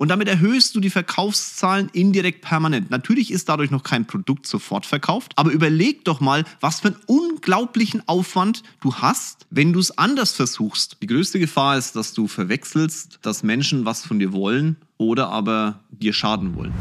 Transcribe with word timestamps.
Und 0.00 0.08
damit 0.08 0.28
erhöhst 0.28 0.74
du 0.74 0.80
die 0.80 0.88
Verkaufszahlen 0.88 1.90
indirekt 1.92 2.40
permanent. 2.40 2.90
Natürlich 2.90 3.30
ist 3.30 3.50
dadurch 3.50 3.70
noch 3.70 3.82
kein 3.82 4.06
Produkt 4.06 4.46
sofort 4.46 4.86
verkauft, 4.86 5.34
aber 5.36 5.50
überleg 5.50 6.06
doch 6.06 6.20
mal, 6.20 6.46
was 6.58 6.80
für 6.80 6.88
einen 6.88 6.96
unglaublichen 7.04 8.08
Aufwand 8.08 8.62
du 8.80 8.94
hast, 8.94 9.46
wenn 9.50 9.74
du 9.74 9.78
es 9.78 9.98
anders 9.98 10.32
versuchst. 10.32 10.96
Die 11.02 11.06
größte 11.06 11.38
Gefahr 11.38 11.76
ist, 11.76 11.96
dass 11.96 12.14
du 12.14 12.28
verwechselst, 12.28 13.18
dass 13.20 13.42
Menschen 13.42 13.84
was 13.84 14.02
von 14.02 14.18
dir 14.18 14.32
wollen 14.32 14.76
oder 14.96 15.28
aber 15.28 15.80
dir 15.90 16.14
schaden 16.14 16.54
wollen. 16.54 16.72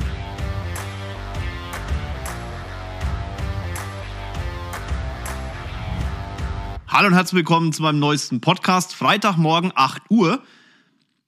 Hallo 6.88 7.08
und 7.08 7.16
herzlich 7.16 7.36
willkommen 7.36 7.74
zu 7.74 7.82
meinem 7.82 8.00
neuesten 8.00 8.40
Podcast. 8.40 8.96
Freitagmorgen 8.96 9.74
8 9.76 10.04
Uhr. 10.10 10.42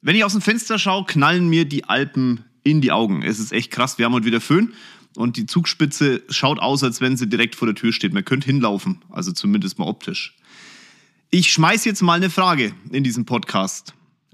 Wenn 0.03 0.15
ich 0.15 0.23
aus 0.23 0.31
dem 0.31 0.41
Fenster 0.41 0.79
schaue, 0.79 1.05
knallen 1.05 1.47
mir 1.47 1.65
die 1.65 1.83
Alpen 1.83 2.43
in 2.63 2.81
die 2.81 2.91
Augen. 2.91 3.21
Es 3.21 3.37
ist 3.37 3.51
echt 3.51 3.69
krass. 3.69 3.99
Wir 3.99 4.05
haben 4.05 4.13
heute 4.13 4.25
wieder 4.25 4.41
Föhn 4.41 4.73
und 5.15 5.37
die 5.37 5.45
Zugspitze 5.45 6.23
schaut 6.27 6.57
aus, 6.59 6.83
als 6.83 7.01
wenn 7.01 7.17
sie 7.17 7.27
direkt 7.27 7.53
vor 7.53 7.67
der 7.67 7.75
Tür 7.75 7.93
steht. 7.93 8.11
Man 8.11 8.25
könnte 8.25 8.47
hinlaufen, 8.47 9.03
also 9.11 9.31
zumindest 9.31 9.77
mal 9.77 9.85
optisch. 9.85 10.35
Ich 11.29 11.51
schmeiß 11.51 11.85
jetzt 11.85 12.01
mal 12.01 12.15
eine 12.15 12.31
Frage 12.31 12.73
in 12.89 13.03
diesem 13.03 13.25
Podcast. 13.25 13.93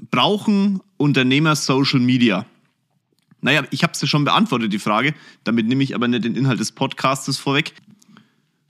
Brauchen 0.10 0.80
Unternehmer 0.96 1.58
Social 1.58 2.00
Media? 2.00 2.46
Naja, 3.42 3.64
ich 3.70 3.84
habe 3.84 3.96
sie 3.96 4.08
schon 4.08 4.24
beantwortet, 4.24 4.72
die 4.72 4.80
Frage. 4.80 5.14
Damit 5.44 5.68
nehme 5.68 5.84
ich 5.84 5.96
aber 5.96 6.08
nicht 6.08 6.24
den 6.24 6.36
Inhalt 6.36 6.62
des 6.62 6.72
Podcasts 6.72 7.38
vorweg. 7.38 7.74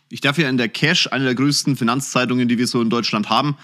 Ich 0.10 0.22
darf 0.22 0.40
ja 0.40 0.50
in 0.50 0.58
der 0.58 0.70
Cash, 0.70 1.06
einer 1.12 1.26
der 1.26 1.36
größten 1.36 1.76
Finanzzeitungen, 1.76 2.48
die 2.48 2.58
wir 2.58 2.66
so 2.66 2.82
in 2.82 2.90
Deutschland 2.90 3.30
haben, 3.30 3.56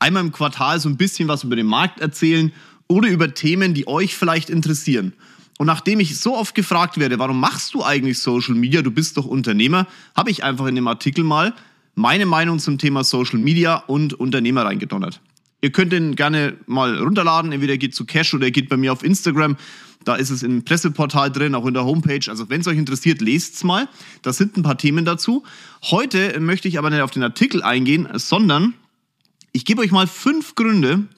einmal 0.00 0.24
im 0.24 0.32
Quartal 0.32 0.80
so 0.80 0.88
ein 0.88 0.96
bisschen 0.96 1.28
was 1.28 1.44
über 1.44 1.54
den 1.54 1.66
Markt 1.66 2.00
erzählen 2.00 2.50
oder 2.88 3.08
über 3.08 3.34
Themen, 3.34 3.74
die 3.74 3.86
euch 3.86 4.16
vielleicht 4.16 4.50
interessieren. 4.50 5.12
Und 5.58 5.66
nachdem 5.66 6.00
ich 6.00 6.18
so 6.18 6.36
oft 6.36 6.54
gefragt 6.54 6.98
werde, 6.98 7.18
warum 7.18 7.40
machst 7.40 7.74
du 7.74 7.84
eigentlich 7.84 8.18
Social 8.18 8.54
Media, 8.54 8.80
du 8.82 8.90
bist 8.90 9.16
doch 9.16 9.26
Unternehmer, 9.26 9.86
habe 10.16 10.30
ich 10.30 10.44
einfach 10.44 10.66
in 10.66 10.74
dem 10.74 10.88
Artikel 10.88 11.24
mal 11.24 11.54
meine 11.94 12.26
Meinung 12.26 12.60
zum 12.60 12.78
Thema 12.78 13.02
Social 13.02 13.40
Media 13.40 13.76
und 13.76 14.14
Unternehmer 14.14 14.64
reingedonnert. 14.64 15.20
Ihr 15.60 15.72
könnt 15.72 15.92
den 15.92 16.14
gerne 16.14 16.56
mal 16.66 16.96
runterladen, 16.96 17.50
entweder 17.50 17.76
geht 17.76 17.94
zu 17.94 18.04
Cash 18.04 18.34
oder 18.34 18.52
geht 18.52 18.68
bei 18.68 18.76
mir 18.76 18.92
auf 18.92 19.02
Instagram. 19.02 19.56
Da 20.04 20.14
ist 20.14 20.30
es 20.30 20.44
im 20.44 20.64
Presseportal 20.64 21.32
drin, 21.32 21.56
auch 21.56 21.66
in 21.66 21.74
der 21.74 21.84
Homepage. 21.84 22.30
Also 22.30 22.48
wenn 22.48 22.60
es 22.60 22.68
euch 22.68 22.78
interessiert, 22.78 23.20
lest 23.20 23.56
es 23.56 23.64
mal. 23.64 23.88
Da 24.22 24.32
sind 24.32 24.56
ein 24.56 24.62
paar 24.62 24.78
Themen 24.78 25.04
dazu. 25.04 25.42
Heute 25.82 26.38
möchte 26.38 26.68
ich 26.68 26.78
aber 26.78 26.90
nicht 26.90 27.00
auf 27.00 27.10
den 27.10 27.24
Artikel 27.24 27.64
eingehen, 27.64 28.06
sondern 28.14 28.74
ich 29.50 29.64
gebe 29.64 29.80
euch 29.80 29.90
mal 29.90 30.06
fünf 30.06 30.54
Gründe, 30.54 31.08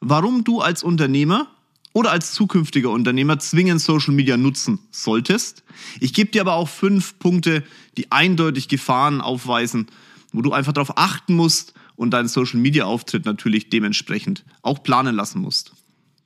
warum 0.00 0.44
du 0.44 0.60
als 0.60 0.82
Unternehmer 0.82 1.48
oder 1.92 2.10
als 2.10 2.32
zukünftiger 2.32 2.90
Unternehmer 2.90 3.38
zwingend 3.38 3.80
Social 3.80 4.14
Media 4.14 4.36
nutzen 4.36 4.78
solltest. 4.90 5.64
Ich 6.00 6.12
gebe 6.12 6.30
dir 6.30 6.42
aber 6.42 6.54
auch 6.54 6.68
fünf 6.68 7.18
Punkte, 7.18 7.64
die 7.96 8.12
eindeutig 8.12 8.68
Gefahren 8.68 9.20
aufweisen, 9.20 9.86
wo 10.32 10.42
du 10.42 10.52
einfach 10.52 10.72
darauf 10.72 10.96
achten 10.96 11.34
musst 11.34 11.74
und 11.96 12.10
deinen 12.10 12.28
Social 12.28 12.60
Media 12.60 12.84
Auftritt 12.84 13.24
natürlich 13.24 13.70
dementsprechend 13.70 14.44
auch 14.62 14.82
planen 14.82 15.16
lassen 15.16 15.40
musst 15.40 15.72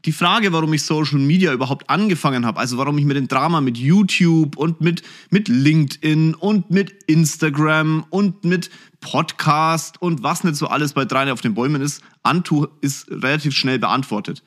die 0.05 0.13
Frage, 0.13 0.53
warum 0.53 0.73
ich 0.73 0.83
Social 0.83 1.19
Media 1.19 1.53
überhaupt 1.53 1.89
angefangen 1.89 2.45
habe, 2.45 2.59
also 2.59 2.77
warum 2.77 2.99
ich 2.99 3.05
mir 3.05 3.15
den 3.15 3.29
Drama 3.29 3.61
mit 3.61 3.79
YouTube 3.79 4.57
und 4.57 4.81
mit, 4.81 5.03
mit 5.31 5.49
LinkedIn 5.49 6.35
und 6.35 6.71
mit 6.71 7.05
Instagram 7.07 8.05
und 8.11 8.45
mit 8.45 8.71
Podcast 9.01 10.03
und 10.03 10.23
was 10.23 10.43
nicht 10.43 10.57
so 10.57 10.67
alles 10.67 10.93
bei 10.93 11.05
drei 11.05 11.31
auf 11.33 11.41
den 11.41 11.55
Bäumen 11.55 11.83
ist, 11.83 12.03
antue, 12.23 12.69
ist 12.81 13.11
relativ 13.11 13.55
schnell 13.55 13.79
beantwortet. 13.79 14.43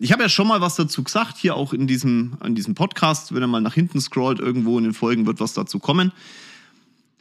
Ich 0.00 0.10
habe 0.10 0.24
ja 0.24 0.28
schon 0.28 0.48
mal 0.48 0.60
was 0.60 0.74
dazu 0.74 1.04
gesagt, 1.04 1.36
hier 1.38 1.54
auch 1.54 1.72
in 1.72 1.86
diesem, 1.86 2.36
in 2.44 2.56
diesem 2.56 2.74
Podcast, 2.74 3.32
wenn 3.34 3.42
er 3.42 3.46
mal 3.46 3.60
nach 3.60 3.74
hinten 3.74 4.00
scrollt, 4.00 4.40
irgendwo 4.40 4.78
in 4.78 4.84
den 4.84 4.94
Folgen 4.94 5.26
wird 5.26 5.38
was 5.38 5.52
dazu 5.52 5.78
kommen. 5.78 6.10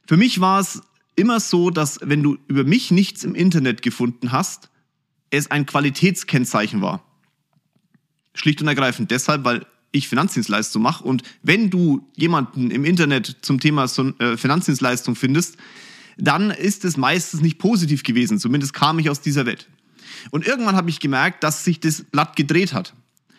Für 0.08 0.18
mich 0.18 0.42
war 0.42 0.60
es 0.60 0.82
immer 1.16 1.40
so, 1.40 1.70
dass 1.70 2.00
wenn 2.02 2.24
du 2.24 2.38
über 2.48 2.64
mich 2.64 2.90
nichts 2.90 3.24
im 3.24 3.36
Internet 3.36 3.84
gefunden 3.84 4.32
hast, 4.32 4.70
es 5.30 5.52
ein 5.52 5.68
Qualitätskennzeichen 5.68 6.82
war. 6.82 7.04
Schlicht 8.34 8.62
und 8.62 8.68
ergreifend 8.68 9.12
deshalb, 9.12 9.44
weil 9.44 9.66
ich 9.92 10.08
Finanzdienstleistung 10.08 10.82
mache. 10.82 11.04
Und 11.04 11.24
wenn 11.44 11.70
du 11.70 12.08
jemanden 12.16 12.72
im 12.72 12.86
Internet 12.86 13.38
zum 13.42 13.60
Thema 13.60 13.86
äh, 13.86 14.38
Finanzdienstleistung 14.38 15.16
findest, 15.16 15.58
dann 16.18 16.52
ist 16.52 16.86
es 16.86 16.98
meistens 16.98 17.42
nicht 17.42 17.58
positiv 17.58 18.04
gewesen. 18.04 18.40
Zumindest 18.40 18.74
kam 18.74 19.00
ich 19.00 19.10
aus 19.10 19.22
dieser 19.22 19.46
Welt. 19.46 19.68
Und 20.30 20.46
irgendwann 20.46 20.76
habe 20.76 20.90
ich 20.90 21.00
gemerkt, 21.00 21.44
dass 21.44 21.64
sich 21.64 21.80
das 21.80 22.04
Blatt 22.04 22.36
gedreht 22.36 22.74
hat. 22.74 22.94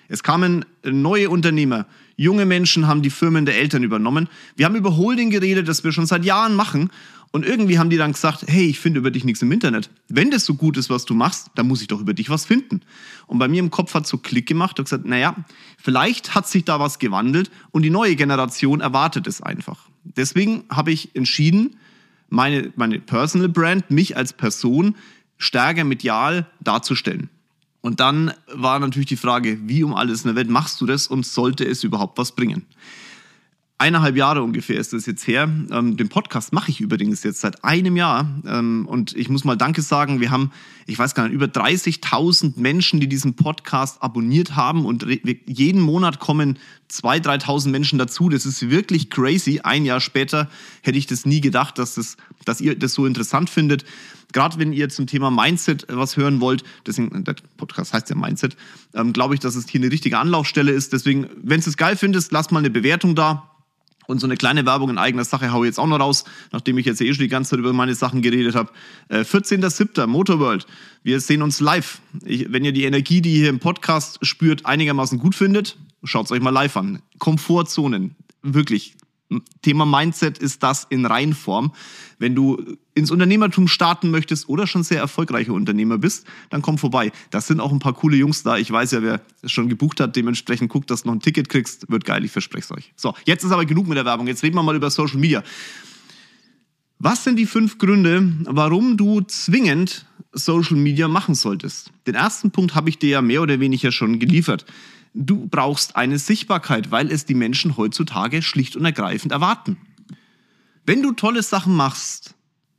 Es 0.08 0.22
kamen 0.22 0.64
neue 0.84 1.31
Unternehmer, 1.31 1.86
junge 2.16 2.44
Menschen 2.44 2.86
haben 2.86 3.02
die 3.02 3.10
Firmen 3.10 3.47
der 3.47 3.56
Eltern 3.56 3.82
übernommen. 3.82 4.28
Wir 4.56 4.66
haben 4.66 4.76
über 4.76 4.97
Holding 4.97 5.31
geredet, 5.31 5.69
das 5.69 5.84
wir 5.84 5.92
schon 5.92 6.06
seit 6.06 6.25
Jahren 6.25 6.54
machen. 6.54 6.91
Und 7.32 7.47
irgendwie 7.47 7.78
haben 7.78 7.88
die 7.88 7.97
dann 7.97 8.12
gesagt, 8.12 8.44
hey, 8.47 8.66
ich 8.66 8.78
finde 8.78 9.00
über 9.00 9.10
dich 9.10 9.25
nichts 9.25 9.41
im 9.41 9.50
Internet. 9.50 9.91
Wenn 10.09 10.31
das 10.31 10.44
so 10.44 10.54
gut 10.54 10.76
ist, 10.76 10.91
was 10.91 11.06
du 11.06 11.15
machst, 11.15 11.50
dann 11.54 11.66
muss 11.66 11.81
ich 11.81 11.88
doch 11.88 11.98
über 11.98 12.12
dich 12.12 12.28
was 12.28 12.44
finden. 12.44 12.82
Und 13.26 13.38
bei 13.38 13.48
mir 13.48 13.60
im 13.60 13.70
Kopf 13.70 13.94
hat 13.94 14.06
so 14.06 14.19
Klick 14.19 14.47
gemacht 14.47 14.78
und 14.78 14.84
gesagt, 14.84 15.06
naja, 15.06 15.34
vielleicht 15.78 16.34
hat 16.34 16.47
sich 16.47 16.66
da 16.66 16.78
was 16.78 16.98
gewandelt 16.98 17.50
und 17.70 17.82
die 17.82 17.91
neue 17.91 18.16
Generation 18.16 18.82
erwartet 18.82 19.26
es 19.26 19.41
einfach. 19.41 19.88
Deswegen 20.04 20.65
habe 20.69 20.93
ich 20.93 21.16
entschieden, 21.16 21.76
meine, 22.28 22.70
meine 22.76 22.98
Personal 22.98 23.49
Brand, 23.49 23.91
mich 23.91 24.14
als 24.14 24.34
Person 24.34 24.94
stärker 25.38 25.84
medial 25.84 26.47
darzustellen. 26.60 27.31
Und 27.81 28.00
dann 28.00 28.32
war 28.47 28.78
natürlich 28.78 29.09
die 29.09 29.16
Frage, 29.16 29.59
wie 29.66 29.82
um 29.82 29.94
alles 29.94 30.22
in 30.22 30.28
der 30.28 30.37
Welt 30.37 30.50
machst 30.50 30.81
du 30.81 30.87
das 30.87 31.06
und 31.06 31.26
sollte 31.26 31.64
es 31.64 31.82
überhaupt 31.82 32.19
was 32.19 32.32
bringen? 32.32 32.66
Eineinhalb 33.82 34.16
Jahre 34.16 34.44
ungefähr 34.44 34.78
ist 34.78 34.93
das 34.93 35.06
jetzt 35.06 35.26
her. 35.26 35.50
Ähm, 35.72 35.97
den 35.97 36.09
Podcast 36.09 36.53
mache 36.53 36.70
ich 36.70 36.81
übrigens 36.81 37.25
jetzt 37.25 37.41
seit 37.41 37.65
einem 37.65 37.97
Jahr. 37.97 38.31
Ähm, 38.47 38.87
und 38.87 39.16
ich 39.16 39.28
muss 39.28 39.43
mal 39.43 39.56
Danke 39.56 39.82
sagen, 39.82 40.20
wir 40.20 40.31
haben, 40.31 40.53
ich 40.87 40.97
weiß 40.97 41.16
gar 41.16 41.25
nicht, 41.25 41.32
über 41.32 41.47
30.000 41.47 42.53
Menschen, 42.60 43.00
die 43.00 43.09
diesen 43.09 43.34
Podcast 43.34 44.00
abonniert 44.00 44.54
haben. 44.54 44.87
Und 44.87 45.04
jeden 45.47 45.81
Monat 45.81 46.20
kommen 46.20 46.60
2.000, 46.93 47.44
3.000 47.44 47.69
Menschen 47.70 47.98
dazu. 47.98 48.28
Das 48.28 48.47
ist 48.47 48.70
wirklich 48.70 49.10
crazy. 49.10 49.60
Ein 49.65 49.84
Jahr 49.84 50.00
später 50.00 50.49
hätte 50.82 50.99
ich 50.99 51.09
das 51.09 51.26
nie 51.26 51.41
gedacht, 51.41 51.76
dass, 51.76 51.97
das, 51.97 52.16
dass 52.44 52.60
ihr 52.60 52.78
das 52.78 52.94
so 52.94 53.04
interessant 53.04 53.50
findet. 53.50 53.84
Gerade 54.32 54.60
wenn 54.60 54.72
ihr 54.72 54.91
zum 54.91 55.09
Thema 55.09 55.32
Mindset 55.32 55.87
was 55.88 56.16
hören 56.16 56.41
wollt, 56.41 56.62
deswegen, 56.87 57.25
der 57.25 57.34
Podcast 57.56 57.93
heißt 57.93 58.09
ja 58.10 58.16
Mindset, 58.16 58.56
ähm, 58.94 59.12
glaube 59.12 59.34
ich, 59.34 59.41
dass 59.41 59.56
es 59.56 59.69
hier 59.69 59.81
eine 59.81 59.91
richtige 59.91 60.19
Anlaufstelle 60.19 60.70
ist. 60.70 60.93
Deswegen, 60.93 61.26
wenn 61.43 61.60
du 61.60 61.69
es 61.69 61.76
geil 61.76 61.97
findest, 61.97 62.31
lasst 62.31 62.53
mal 62.53 62.60
eine 62.60 62.70
Bewertung 62.70 63.16
da 63.16 63.51
und 64.06 64.18
so 64.20 64.26
eine 64.26 64.36
kleine 64.36 64.66
Werbung 64.66 64.90
in 64.90 64.98
eigener 64.98 65.24
Sache 65.24 65.52
haue 65.52 65.66
ich 65.66 65.70
jetzt 65.70 65.78
auch 65.78 65.86
noch 65.86 66.00
raus, 66.00 66.24
nachdem 66.52 66.78
ich 66.78 66.86
jetzt 66.86 67.00
eh 67.00 67.12
schon 67.12 67.22
die 67.22 67.28
ganze 67.28 67.50
Zeit 67.50 67.58
über 67.58 67.72
meine 67.72 67.94
Sachen 67.94 68.22
geredet 68.22 68.54
habe. 68.54 68.70
Äh, 69.08 69.20
14.07. 69.20 70.06
Motorworld. 70.06 70.66
Wir 71.02 71.20
sehen 71.20 71.42
uns 71.42 71.60
live. 71.60 72.00
Ich, 72.24 72.52
wenn 72.52 72.64
ihr 72.64 72.72
die 72.72 72.84
Energie, 72.84 73.20
die 73.20 73.32
ihr 73.32 73.40
hier 73.40 73.48
im 73.48 73.60
Podcast 73.60 74.18
spürt, 74.24 74.66
einigermaßen 74.66 75.18
gut 75.18 75.34
findet, 75.34 75.76
schaut 76.04 76.26
es 76.26 76.32
euch 76.32 76.40
mal 76.40 76.50
live 76.50 76.76
an. 76.76 77.02
Komfortzonen. 77.18 78.14
Wirklich. 78.42 78.96
Thema 79.62 79.87
Mindset 79.87 80.38
ist 80.38 80.62
das 80.62 80.87
in 80.91 81.06
Reinform. 81.06 81.72
Wenn 82.19 82.34
du 82.34 82.76
ins 82.94 83.10
Unternehmertum 83.10 83.69
starten 83.69 84.10
möchtest 84.10 84.48
oder 84.48 84.66
schon 84.66 84.82
sehr 84.82 84.98
erfolgreicher 84.98 85.53
Unternehmer 85.53 85.98
bist, 85.98 86.26
dann 86.50 86.62
komm 86.62 86.78
vorbei. 86.78 87.10
Das 87.31 87.47
sind 87.47 87.60
auch 87.60 87.72
ein 87.72 87.78
paar 87.78 87.94
coole 87.94 88.16
Jungs 88.16 88.43
da. 88.43 88.59
Ich 88.59 88.70
weiß 88.70 88.93
ja, 88.93 89.03
wer 89.03 89.20
es 89.43 89.50
schon 89.50 89.69
gebucht 89.69 90.00
hat. 90.00 90.15
Dementsprechend 90.15 90.70
guckt, 90.70 90.91
dass 90.91 91.03
du 91.03 91.09
noch 91.09 91.15
ein 91.15 91.20
Ticket 91.20 91.48
kriegst. 91.48 91.91
Wird 91.91 92.04
geil, 92.04 92.25
ich 92.25 92.31
verspreche 92.31 92.65
es 92.65 92.70
euch. 92.70 92.93
So, 92.97 93.15
jetzt 93.25 93.44
ist 93.44 93.50
aber 93.50 93.65
genug 93.65 93.88
mit 93.88 93.97
der 93.97 94.04
Werbung. 94.04 94.26
Jetzt 94.26 94.43
reden 94.43 94.56
wir 94.56 94.62
mal 94.62 94.76
über 94.76 94.91
Social 94.91 95.19
Media. 95.19 95.43
Was 97.04 97.25
sind 97.25 97.37
die 97.37 97.47
fünf 97.47 97.78
Gründe, 97.78 98.32
warum 98.44 98.97
du 98.97 99.22
zwingend 99.22 100.06
Social 100.32 100.76
Media 100.76 101.09
machen 101.09 101.34
solltest? 101.34 101.91
Den 102.06 102.14
ersten 102.14 102.53
Punkt 102.53 102.76
habe 102.76 102.91
ich 102.91 102.99
dir 102.99 103.10
ja 103.10 103.22
mehr 103.22 103.43
oder 103.43 103.59
weniger 103.59 103.91
schon 103.91 104.20
geliefert. 104.20 104.64
Du 105.14 105.46
brauchst 105.46 105.96
eine 105.96 106.18
Sichtbarkeit, 106.18 106.90
weil 106.90 107.10
es 107.10 107.26
die 107.26 107.34
Menschen 107.34 107.76
heutzutage 107.76 108.42
schlicht 108.42 108.76
und 108.76 108.84
ergreifend 108.84 109.32
erwarten. 109.32 109.76
Wenn 110.87 111.02
du 111.02 111.12
tolle 111.12 111.42
Sachen 111.42 111.76
machst, 111.76 112.34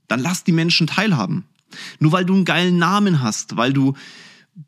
dann 0.07 0.19
lass 0.19 0.43
die 0.43 0.51
Menschen 0.51 0.87
teilhaben. 0.87 1.45
Nur 1.99 2.11
weil 2.11 2.25
du 2.25 2.33
einen 2.33 2.45
geilen 2.45 2.77
Namen 2.77 3.21
hast, 3.21 3.55
weil 3.55 3.73
du 3.73 3.93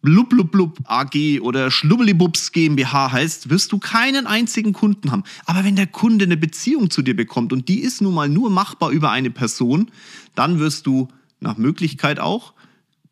Blub 0.02 0.30
Blub 0.30 0.52
Blub 0.52 0.80
AG 0.86 1.42
oder 1.42 1.70
Schlubbelibubs 1.70 2.52
GmbH 2.52 3.12
heißt, 3.12 3.52
wirst 3.52 3.72
du 3.72 3.78
keinen 3.78 4.26
einzigen 4.26 4.74
Kunden 4.74 5.12
haben. 5.12 5.24
Aber 5.46 5.64
wenn 5.64 5.76
der 5.76 5.86
Kunde 5.86 6.26
eine 6.26 6.38
Beziehung 6.38 6.90
zu 6.90 7.04
dir 7.04 7.16
bekommt 7.16 7.54
und 7.54 7.68
die 7.68 7.82
ist 7.82 8.02
nun 8.02 8.16
mal 8.16 8.28
nur 8.28 8.50
machbar 8.50 8.90
über 8.90 9.12
eine 9.12 9.30
Person, 9.30 9.92
dann 10.34 10.58
wirst 10.58 10.88
du 10.88 11.10
nach 11.40 11.58
Möglichkeit 11.58 12.20
auch 12.20 12.55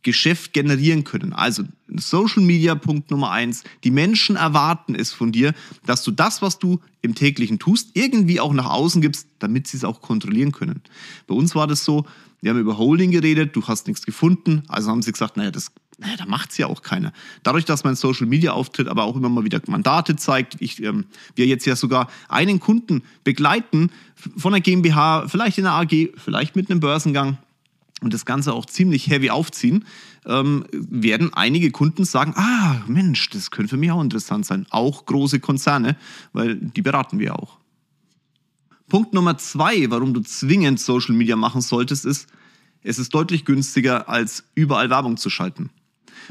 Geschäft 0.04 0.54
generieren 0.54 1.04
können. 1.04 1.34
Also 1.34 1.64
Social 1.88 2.44
Media 2.44 2.76
Punkt 2.76 3.10
Nummer 3.10 3.32
eins. 3.32 3.64
Die 3.84 3.92
Menschen 3.92 4.36
erwarten 4.36 4.96
es 4.96 5.12
von 5.12 5.32
dir, 5.32 5.54
dass 5.86 6.04
du 6.04 6.12
das, 6.12 6.42
was 6.42 6.60
du 6.60 6.80
im 7.02 7.16
täglichen 7.16 7.60
tust, 7.60 7.92
irgendwie 7.94 8.40
auch 8.40 8.54
nach 8.54 8.70
außen 8.70 9.02
gibst, 9.02 9.28
damit 9.40 9.68
sie 9.68 9.78
es 9.78 9.84
auch 9.84 10.02
kontrollieren 10.02 10.52
können. 10.52 10.82
Bei 11.28 11.36
uns 11.36 11.56
war 11.56 11.68
das 11.68 11.84
so, 11.84 12.06
wir 12.42 12.52
haben 12.52 12.60
über 12.60 12.78
Holding 12.78 13.12
geredet, 13.12 13.56
du 13.56 13.66
hast 13.66 13.88
nichts 13.88 14.06
gefunden, 14.06 14.64
also 14.68 14.92
haben 14.92 15.02
sie 15.02 15.12
gesagt, 15.12 15.38
naja, 15.38 15.52
das 15.52 15.72
naja, 16.00 16.16
da 16.18 16.26
macht 16.26 16.52
es 16.52 16.58
ja 16.58 16.68
auch 16.68 16.82
keiner. 16.82 17.14
Dadurch, 17.44 17.66
dass 17.66 17.84
mein 17.84 17.96
Social 17.96 18.26
Media 18.26 18.52
Auftritt 18.52 18.88
aber 18.88 19.04
auch 19.04 19.16
immer 19.16 19.30
mal 19.30 19.44
wieder 19.44 19.62
Mandate 19.68 20.16
zeigt, 20.16 20.58
ich, 20.60 20.82
ähm, 20.84 21.06
wir 21.36 21.46
jetzt 21.46 21.66
ja 21.66 21.76
sogar 21.76 22.10
einen 22.30 22.60
Kunden 22.60 23.04
begleiten 23.24 23.92
von 24.16 24.54
der 24.54 24.62
GmbH, 24.62 25.28
vielleicht 25.28 25.60
in 25.60 25.66
der 25.66 25.74
AG, 25.74 26.10
vielleicht 26.18 26.56
mit 26.56 26.70
einem 26.70 26.80
Börsengang 26.80 27.38
und 28.04 28.14
das 28.14 28.26
Ganze 28.26 28.54
auch 28.54 28.66
ziemlich 28.66 29.08
heavy 29.08 29.30
aufziehen, 29.30 29.86
ähm, 30.26 30.66
werden 30.72 31.34
einige 31.34 31.72
Kunden 31.72 32.06
sagen, 32.06 32.34
ah, 32.36 32.82
Mensch, 32.88 33.30
das 33.30 33.52
könnte 33.52 33.70
für 33.70 33.78
mich 33.78 33.92
auch 33.92 34.02
interessant 34.02 34.46
sein. 34.46 34.66
Auch 34.70 35.06
große 35.06 35.40
Konzerne, 35.40 35.96
weil 36.34 36.56
die 36.56 36.82
beraten 36.82 37.20
wir 37.20 37.40
auch. 37.40 37.58
Punkt 38.90 39.14
Nummer 39.14 39.38
zwei, 39.38 39.90
warum 39.90 40.14
du 40.14 40.22
zwingend 40.22 40.80
Social 40.80 41.16
Media 41.16 41.36
machen 41.36 41.62
solltest, 41.62 42.06
ist, 42.06 42.28
es 42.84 43.00
ist 43.00 43.14
deutlich 43.14 43.46
günstiger, 43.46 44.10
als 44.10 44.44
überall 44.56 44.90
Werbung 44.90 45.18
zu 45.18 45.30
schalten. 45.30 45.70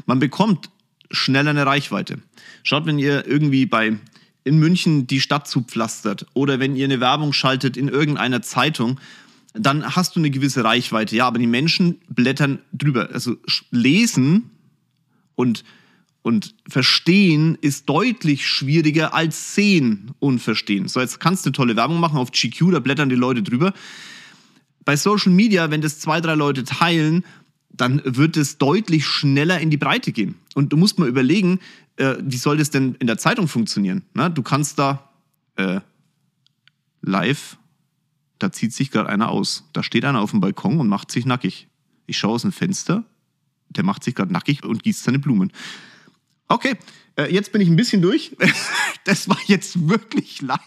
Man 0.05 0.19
bekommt 0.19 0.69
schneller 1.11 1.49
eine 1.49 1.65
Reichweite. 1.65 2.19
Schaut, 2.61 2.85
wenn 2.85 2.99
ihr 2.99 3.27
irgendwie 3.27 3.65
bei 3.65 3.97
in 4.43 4.59
München 4.59 5.07
die 5.07 5.21
Stadt 5.21 5.47
zupflastert 5.47 6.25
oder 6.33 6.59
wenn 6.59 6.75
ihr 6.75 6.85
eine 6.85 6.99
Werbung 6.99 7.33
schaltet 7.33 7.77
in 7.77 7.87
irgendeiner 7.87 8.41
Zeitung, 8.41 8.99
dann 9.53 9.95
hast 9.95 10.15
du 10.15 10.19
eine 10.19 10.31
gewisse 10.31 10.63
Reichweite. 10.63 11.15
Ja, 11.15 11.27
aber 11.27 11.39
die 11.39 11.47
Menschen 11.47 11.99
blättern 12.09 12.59
drüber. 12.73 13.09
Also 13.11 13.37
lesen 13.71 14.49
und, 15.35 15.63
und 16.23 16.55
verstehen 16.67 17.57
ist 17.61 17.87
deutlich 17.87 18.47
schwieriger 18.47 19.13
als 19.13 19.55
sehen 19.55 20.11
und 20.19 20.39
verstehen. 20.39 20.87
So, 20.87 20.99
jetzt 20.99 21.19
kannst 21.19 21.45
du 21.45 21.49
eine 21.49 21.53
tolle 21.53 21.75
Werbung 21.75 21.99
machen 21.99 22.17
auf 22.17 22.31
GQ, 22.31 22.71
da 22.71 22.79
blättern 22.79 23.09
die 23.09 23.15
Leute 23.15 23.43
drüber. 23.43 23.73
Bei 24.85 24.97
Social 24.97 25.31
Media, 25.31 25.69
wenn 25.71 25.81
das 25.81 25.99
zwei, 25.99 26.19
drei 26.19 26.35
Leute 26.35 26.63
teilen, 26.63 27.23
dann 27.69 28.01
wird 28.05 28.37
es 28.37 28.57
deutlich 28.57 29.05
schneller 29.05 29.59
in 29.59 29.69
die 29.69 29.77
Breite 29.77 30.11
gehen. 30.11 30.35
Und 30.55 30.73
du 30.73 30.77
musst 30.77 30.99
mal 30.99 31.07
überlegen, 31.07 31.59
äh, 31.95 32.15
wie 32.21 32.37
soll 32.37 32.57
das 32.57 32.69
denn 32.69 32.95
in 32.95 33.07
der 33.07 33.17
Zeitung 33.17 33.47
funktionieren? 33.47 34.03
Na, 34.13 34.29
du 34.29 34.43
kannst 34.43 34.77
da 34.77 35.09
äh, 35.55 35.79
live, 37.01 37.57
da 38.43 38.51
zieht 38.51 38.73
sich 38.73 38.91
gerade 38.91 39.09
einer 39.09 39.29
aus. 39.29 39.63
Da 39.71 39.83
steht 39.83 40.03
einer 40.03 40.19
auf 40.19 40.31
dem 40.31 40.41
Balkon 40.41 40.79
und 40.79 40.89
macht 40.89 41.11
sich 41.11 41.25
nackig. 41.25 41.69
Ich 42.05 42.17
schaue 42.17 42.33
aus 42.33 42.41
dem 42.41 42.51
Fenster, 42.51 43.05
der 43.69 43.85
macht 43.85 44.03
sich 44.03 44.15
gerade 44.15 44.33
nackig 44.33 44.65
und 44.65 44.83
gießt 44.83 45.03
seine 45.03 45.17
Blumen. 45.17 45.53
Okay, 46.49 46.75
äh, 47.15 47.33
jetzt 47.33 47.53
bin 47.53 47.61
ich 47.61 47.69
ein 47.69 47.77
bisschen 47.77 48.01
durch. 48.01 48.35
das 49.05 49.29
war 49.29 49.39
jetzt 49.47 49.87
wirklich 49.87 50.41
live. 50.41 50.59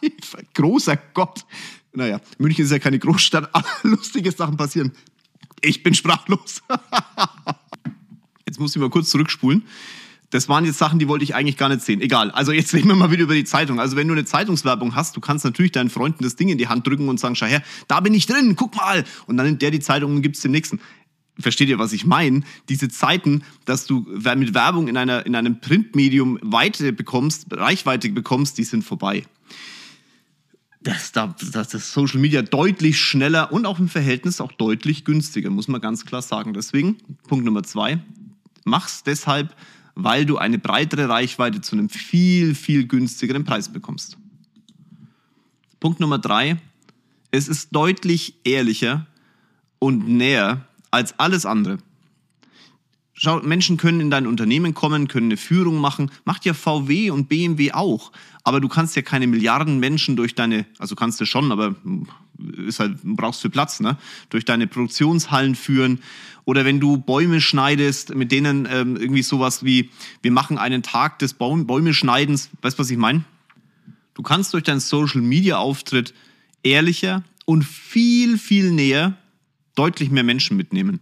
Großer 0.54 0.96
Gott. 1.12 1.44
Naja, 1.92 2.20
München 2.38 2.64
ist 2.64 2.70
ja 2.70 2.78
keine 2.78 2.98
Großstadt, 2.98 3.50
aber 3.54 3.68
lustige 3.82 4.32
Sachen 4.32 4.56
passieren. 4.56 4.92
Ich 5.60 5.82
bin 5.82 5.92
sprachlos. 5.92 6.62
jetzt 8.46 8.58
muss 8.58 8.74
ich 8.74 8.80
mal 8.80 8.88
kurz 8.88 9.10
zurückspulen. 9.10 9.64
Das 10.36 10.50
waren 10.50 10.66
jetzt 10.66 10.76
Sachen, 10.76 10.98
die 10.98 11.08
wollte 11.08 11.24
ich 11.24 11.34
eigentlich 11.34 11.56
gar 11.56 11.70
nicht 11.70 11.80
sehen. 11.80 12.02
Egal. 12.02 12.30
Also 12.30 12.52
jetzt 12.52 12.74
reden 12.74 12.88
wir 12.88 12.94
mal 12.94 13.10
wieder 13.10 13.22
über 13.22 13.34
die 13.34 13.44
Zeitung. 13.44 13.80
Also 13.80 13.96
wenn 13.96 14.06
du 14.06 14.12
eine 14.12 14.26
Zeitungswerbung 14.26 14.94
hast, 14.94 15.16
du 15.16 15.20
kannst 15.22 15.46
natürlich 15.46 15.72
deinen 15.72 15.88
Freunden 15.88 16.22
das 16.22 16.36
Ding 16.36 16.50
in 16.50 16.58
die 16.58 16.68
Hand 16.68 16.86
drücken 16.86 17.08
und 17.08 17.18
sagen, 17.18 17.36
schau 17.36 17.46
her, 17.46 17.62
da 17.88 18.00
bin 18.00 18.12
ich 18.12 18.26
drin, 18.26 18.54
guck 18.54 18.76
mal. 18.76 19.04
Und 19.26 19.38
dann 19.38 19.46
nimmt 19.46 19.62
der 19.62 19.70
die 19.70 19.80
Zeitung 19.80 20.14
und 20.14 20.20
gibt 20.20 20.36
es 20.36 20.42
den 20.42 20.50
nächsten. 20.50 20.78
Versteht 21.38 21.70
ihr, 21.70 21.78
was 21.78 21.94
ich 21.94 22.04
meine? 22.04 22.42
Diese 22.68 22.90
Zeiten, 22.90 23.44
dass 23.64 23.86
du 23.86 24.00
mit 24.36 24.52
Werbung 24.52 24.88
in, 24.88 24.98
einer, 24.98 25.24
in 25.24 25.34
einem 25.34 25.58
Printmedium 25.60 26.38
Weite 26.42 26.92
bekommst, 26.92 27.46
Reichweite 27.50 28.10
bekommst, 28.10 28.58
die 28.58 28.64
sind 28.64 28.84
vorbei 28.84 29.24
dass, 30.82 31.10
dass 31.10 31.68
das 31.68 31.92
Social 31.92 32.20
Media 32.20 32.42
deutlich 32.42 33.00
schneller 33.00 33.52
und 33.52 33.66
auch 33.66 33.80
im 33.80 33.88
Verhältnis 33.88 34.40
auch 34.40 34.52
deutlich 34.52 35.04
günstiger, 35.04 35.50
muss 35.50 35.66
man 35.66 35.80
ganz 35.80 36.04
klar 36.04 36.22
sagen. 36.22 36.54
Deswegen, 36.54 36.98
Punkt 37.26 37.44
Nummer 37.44 37.64
zwei, 37.64 37.98
mach's 38.64 39.02
deshalb, 39.02 39.52
weil 39.96 40.26
du 40.26 40.36
eine 40.36 40.58
breitere 40.58 41.08
Reichweite 41.08 41.62
zu 41.62 41.74
einem 41.74 41.88
viel, 41.88 42.54
viel 42.54 42.86
günstigeren 42.86 43.44
Preis 43.44 43.70
bekommst. 43.70 44.18
Punkt 45.80 46.00
Nummer 46.00 46.18
drei, 46.18 46.58
es 47.30 47.48
ist 47.48 47.74
deutlich 47.74 48.34
ehrlicher 48.44 49.06
und 49.78 50.06
näher 50.06 50.66
als 50.90 51.18
alles 51.18 51.46
andere. 51.46 51.78
Schau, 53.18 53.40
Menschen 53.40 53.78
können 53.78 54.00
in 54.00 54.10
dein 54.10 54.26
Unternehmen 54.26 54.74
kommen, 54.74 55.08
können 55.08 55.28
eine 55.28 55.38
Führung 55.38 55.80
machen. 55.80 56.10
Macht 56.26 56.44
ja 56.44 56.52
VW 56.52 57.10
und 57.10 57.30
BMW 57.30 57.72
auch. 57.72 58.12
Aber 58.44 58.60
du 58.60 58.68
kannst 58.68 58.94
ja 58.94 59.00
keine 59.00 59.26
Milliarden 59.26 59.80
Menschen 59.80 60.16
durch 60.16 60.34
deine, 60.34 60.66
also 60.78 60.94
kannst 60.94 61.18
du 61.20 61.24
schon, 61.24 61.50
aber 61.50 61.74
ist 62.66 62.78
halt, 62.78 62.98
brauchst 63.02 63.42
du 63.42 63.48
Platz, 63.48 63.80
ne? 63.80 63.96
Durch 64.28 64.44
deine 64.44 64.66
Produktionshallen 64.66 65.54
führen. 65.54 66.00
Oder 66.44 66.66
wenn 66.66 66.78
du 66.78 66.98
Bäume 66.98 67.40
schneidest, 67.40 68.14
mit 68.14 68.32
denen 68.32 68.68
ähm, 68.70 68.96
irgendwie 68.96 69.22
sowas 69.22 69.64
wie, 69.64 69.90
wir 70.20 70.30
machen 70.30 70.58
einen 70.58 70.82
Tag 70.82 71.18
des 71.18 71.32
Baum, 71.32 71.66
Bäume-Schneidens. 71.66 72.50
Weißt 72.60 72.78
du, 72.78 72.82
was 72.82 72.90
ich 72.90 72.98
meine? 72.98 73.24
Du 74.12 74.22
kannst 74.22 74.52
durch 74.52 74.64
deinen 74.64 74.80
Social-Media-Auftritt 74.80 76.12
ehrlicher 76.62 77.24
und 77.46 77.64
viel, 77.64 78.36
viel 78.36 78.72
näher 78.72 79.16
deutlich 79.74 80.10
mehr 80.10 80.22
Menschen 80.22 80.56
mitnehmen. 80.56 81.00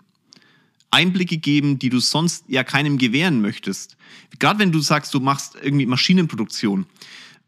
Einblicke 0.94 1.38
geben, 1.38 1.78
die 1.78 1.90
du 1.90 1.98
sonst 1.98 2.44
ja 2.48 2.64
keinem 2.64 2.98
gewähren 2.98 3.40
möchtest. 3.40 3.96
Gerade 4.38 4.60
wenn 4.60 4.72
du 4.72 4.80
sagst, 4.80 5.12
du 5.12 5.20
machst 5.20 5.56
irgendwie 5.60 5.86
Maschinenproduktion 5.86 6.86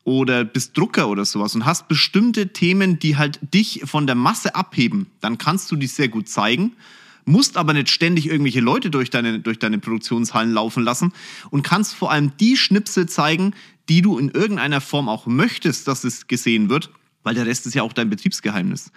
oder 0.05 0.45
bist 0.45 0.77
Drucker 0.77 1.09
oder 1.09 1.25
sowas 1.25 1.55
und 1.55 1.65
hast 1.65 1.89
bestimmte 1.89 2.53
Themen, 2.53 2.99
die 2.99 3.17
halt 3.17 3.39
dich 3.55 3.83
von 3.85 4.07
der 4.07 4.17
Masse 4.17 4.55
abheben, 4.55 5.07
dann 5.21 5.39
kannst 5.39 5.71
du 5.71 5.77
die 5.77 5.87
sehr 5.87 6.09
gut 6.09 6.29
zeigen, 6.29 6.73
musst 7.25 7.57
aber 7.57 7.73
nicht 7.73 7.89
ständig 7.89 8.27
irgendwelche 8.27 8.61
Leute 8.61 8.91
durch 8.91 9.11
deine, 9.11 9.41
durch 9.41 9.59
deine 9.59 9.79
Produktionshallen 9.79 10.53
laufen 10.53 10.85
lassen 10.85 11.13
und 11.51 11.63
kannst 11.63 11.95
vor 11.95 12.11
allem 12.11 12.33
die 12.39 12.57
Schnipsel 12.57 13.09
zeigen, 13.09 13.55
die 13.89 14.03
du 14.03 14.19
in 14.19 14.31
irgendeiner 14.31 14.81
Form 14.81 15.09
auch 15.09 15.27
möchtest, 15.27 15.87
dass 15.89 16.05
es 16.05 16.27
gesehen 16.27 16.69
wird, 16.69 16.91
weil 17.23 17.35
der 17.35 17.47
Rest 17.47 17.67
ist 17.67 17.75
ja 17.75 17.83
auch 17.83 17.93
dein 17.93 18.11
Betriebsgeheimnis. 18.11 18.91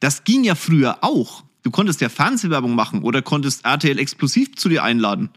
Das 0.00 0.24
ging 0.24 0.44
ja 0.44 0.54
früher 0.54 1.02
auch. 1.02 1.45
Du 1.66 1.72
konntest 1.72 2.00
ja 2.00 2.08
Fernsehwerbung 2.08 2.76
machen 2.76 3.02
oder 3.02 3.22
konntest 3.22 3.64
RTL 3.64 3.98
explosiv 3.98 4.54
zu 4.54 4.68
dir 4.68 4.84
einladen. 4.84 5.30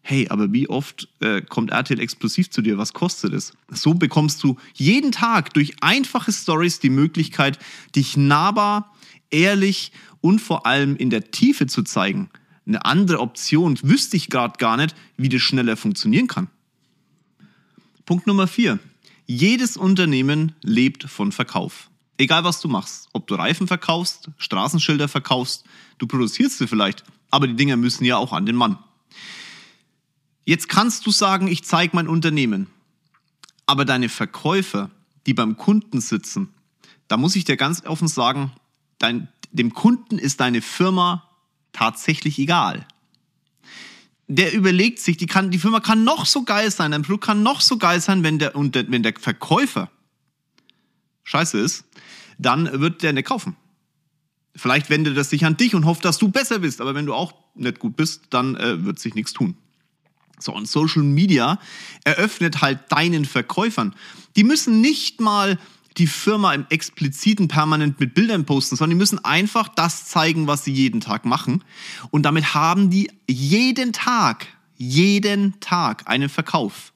Hey, 0.00 0.26
aber 0.28 0.52
wie 0.52 0.68
oft 0.68 1.06
äh, 1.20 1.40
kommt 1.40 1.70
RTL 1.70 2.00
explosiv 2.00 2.50
zu 2.50 2.62
dir? 2.62 2.78
Was 2.78 2.94
kostet 2.94 3.32
es? 3.32 3.52
So 3.70 3.94
bekommst 3.94 4.42
du 4.42 4.56
jeden 4.74 5.12
Tag 5.12 5.54
durch 5.54 5.76
einfache 5.80 6.32
Stories 6.32 6.80
die 6.80 6.90
Möglichkeit, 6.90 7.60
dich 7.94 8.16
nahbar, 8.16 8.92
ehrlich 9.30 9.92
und 10.20 10.40
vor 10.40 10.66
allem 10.66 10.96
in 10.96 11.10
der 11.10 11.30
Tiefe 11.30 11.68
zu 11.68 11.84
zeigen. 11.84 12.28
Eine 12.66 12.84
andere 12.84 13.20
Option 13.20 13.78
wüsste 13.84 14.16
ich 14.16 14.30
gerade 14.30 14.58
gar 14.58 14.76
nicht, 14.76 14.96
wie 15.16 15.28
das 15.28 15.42
schneller 15.42 15.76
funktionieren 15.76 16.26
kann. 16.26 16.48
Punkt 18.04 18.26
Nummer 18.26 18.48
vier. 18.48 18.80
Jedes 19.26 19.76
Unternehmen 19.76 20.56
lebt 20.64 21.04
von 21.04 21.30
Verkauf. 21.30 21.88
Egal 22.18 22.44
was 22.44 22.60
du 22.60 22.68
machst, 22.68 23.08
ob 23.12 23.26
du 23.26 23.34
Reifen 23.34 23.66
verkaufst, 23.66 24.30
Straßenschilder 24.38 25.08
verkaufst, 25.08 25.64
du 25.98 26.06
produzierst 26.06 26.58
sie 26.58 26.68
vielleicht, 26.68 27.04
aber 27.30 27.46
die 27.46 27.56
Dinger 27.56 27.76
müssen 27.76 28.04
ja 28.04 28.16
auch 28.16 28.32
an 28.32 28.46
den 28.46 28.56
Mann. 28.56 28.78
Jetzt 30.44 30.68
kannst 30.68 31.06
du 31.06 31.10
sagen, 31.10 31.48
ich 31.48 31.64
zeige 31.64 31.96
mein 31.96 32.08
Unternehmen, 32.08 32.66
aber 33.66 33.84
deine 33.84 34.08
Verkäufer, 34.08 34.90
die 35.26 35.34
beim 35.34 35.56
Kunden 35.56 36.00
sitzen, 36.00 36.52
da 37.08 37.16
muss 37.16 37.36
ich 37.36 37.44
dir 37.44 37.56
ganz 37.56 37.84
offen 37.84 38.08
sagen, 38.08 38.52
dein, 38.98 39.28
dem 39.50 39.72
Kunden 39.72 40.18
ist 40.18 40.40
deine 40.40 40.62
Firma 40.62 41.28
tatsächlich 41.72 42.38
egal. 42.38 42.86
Der 44.28 44.52
überlegt 44.52 44.98
sich, 44.98 45.16
die, 45.16 45.26
kann, 45.26 45.50
die 45.50 45.58
Firma 45.58 45.80
kann 45.80 46.04
noch 46.04 46.26
so 46.26 46.42
geil 46.42 46.70
sein, 46.70 46.90
dein 46.90 47.02
Produkt 47.02 47.24
kann 47.24 47.42
noch 47.42 47.60
so 47.60 47.76
geil 47.76 48.00
sein, 48.00 48.22
wenn 48.22 48.38
der, 48.38 48.52
wenn 48.54 49.02
der 49.02 49.14
Verkäufer 49.18 49.90
scheiße 51.24 51.58
ist, 51.58 51.84
dann 52.38 52.80
wird 52.80 53.02
der 53.02 53.12
nicht 53.12 53.26
kaufen. 53.26 53.56
Vielleicht 54.54 54.90
wendet 54.90 55.16
er 55.16 55.24
sich 55.24 55.44
an 55.44 55.56
dich 55.56 55.74
und 55.74 55.86
hofft, 55.86 56.04
dass 56.04 56.18
du 56.18 56.28
besser 56.28 56.58
bist, 56.58 56.80
aber 56.80 56.94
wenn 56.94 57.06
du 57.06 57.14
auch 57.14 57.32
nicht 57.54 57.78
gut 57.78 57.96
bist, 57.96 58.24
dann 58.30 58.56
äh, 58.56 58.84
wird 58.84 58.98
sich 58.98 59.14
nichts 59.14 59.32
tun. 59.32 59.56
So, 60.38 60.54
und 60.54 60.68
Social 60.68 61.02
Media 61.02 61.58
eröffnet 62.04 62.60
halt 62.60 62.80
deinen 62.90 63.24
Verkäufern. 63.24 63.94
Die 64.36 64.44
müssen 64.44 64.80
nicht 64.80 65.20
mal 65.20 65.58
die 65.98 66.06
Firma 66.06 66.54
im 66.54 66.66
expliziten 66.70 67.48
permanent 67.48 68.00
mit 68.00 68.14
Bildern 68.14 68.44
posten, 68.44 68.76
sondern 68.76 68.96
die 68.96 69.00
müssen 69.00 69.24
einfach 69.24 69.68
das 69.68 70.06
zeigen, 70.06 70.46
was 70.46 70.64
sie 70.64 70.72
jeden 70.72 71.00
Tag 71.00 71.24
machen. 71.24 71.62
Und 72.10 72.22
damit 72.22 72.54
haben 72.54 72.90
die 72.90 73.10
jeden 73.28 73.92
Tag, 73.92 74.46
jeden 74.76 75.60
Tag 75.60 76.08
einen 76.08 76.28
Verkauf. 76.28 76.92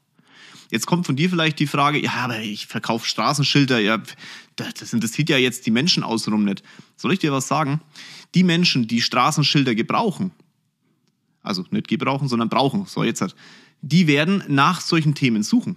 Jetzt 0.70 0.86
kommt 0.86 1.06
von 1.06 1.16
dir 1.16 1.30
vielleicht 1.30 1.58
die 1.58 1.66
Frage, 1.66 2.02
ja, 2.02 2.12
aber 2.14 2.40
ich 2.40 2.66
verkaufe 2.66 3.06
Straßenschilder, 3.06 3.78
ja, 3.78 4.02
das 4.56 4.92
interessiert 4.92 5.28
ja 5.28 5.38
jetzt 5.38 5.66
die 5.66 5.70
Menschen 5.70 6.02
außenrum 6.02 6.44
nicht. 6.44 6.62
Soll 6.96 7.12
ich 7.12 7.18
dir 7.18 7.32
was 7.32 7.46
sagen? 7.46 7.80
Die 8.34 8.42
Menschen, 8.42 8.88
die 8.88 9.00
Straßenschilder 9.00 9.74
gebrauchen, 9.74 10.32
also 11.42 11.64
nicht 11.70 11.88
gebrauchen, 11.88 12.28
sondern 12.28 12.48
brauchen, 12.48 12.86
so 12.86 13.04
jetzt 13.04 13.20
halt, 13.20 13.36
die 13.82 14.06
werden 14.06 14.42
nach 14.48 14.80
solchen 14.80 15.14
Themen 15.14 15.42
suchen. 15.42 15.76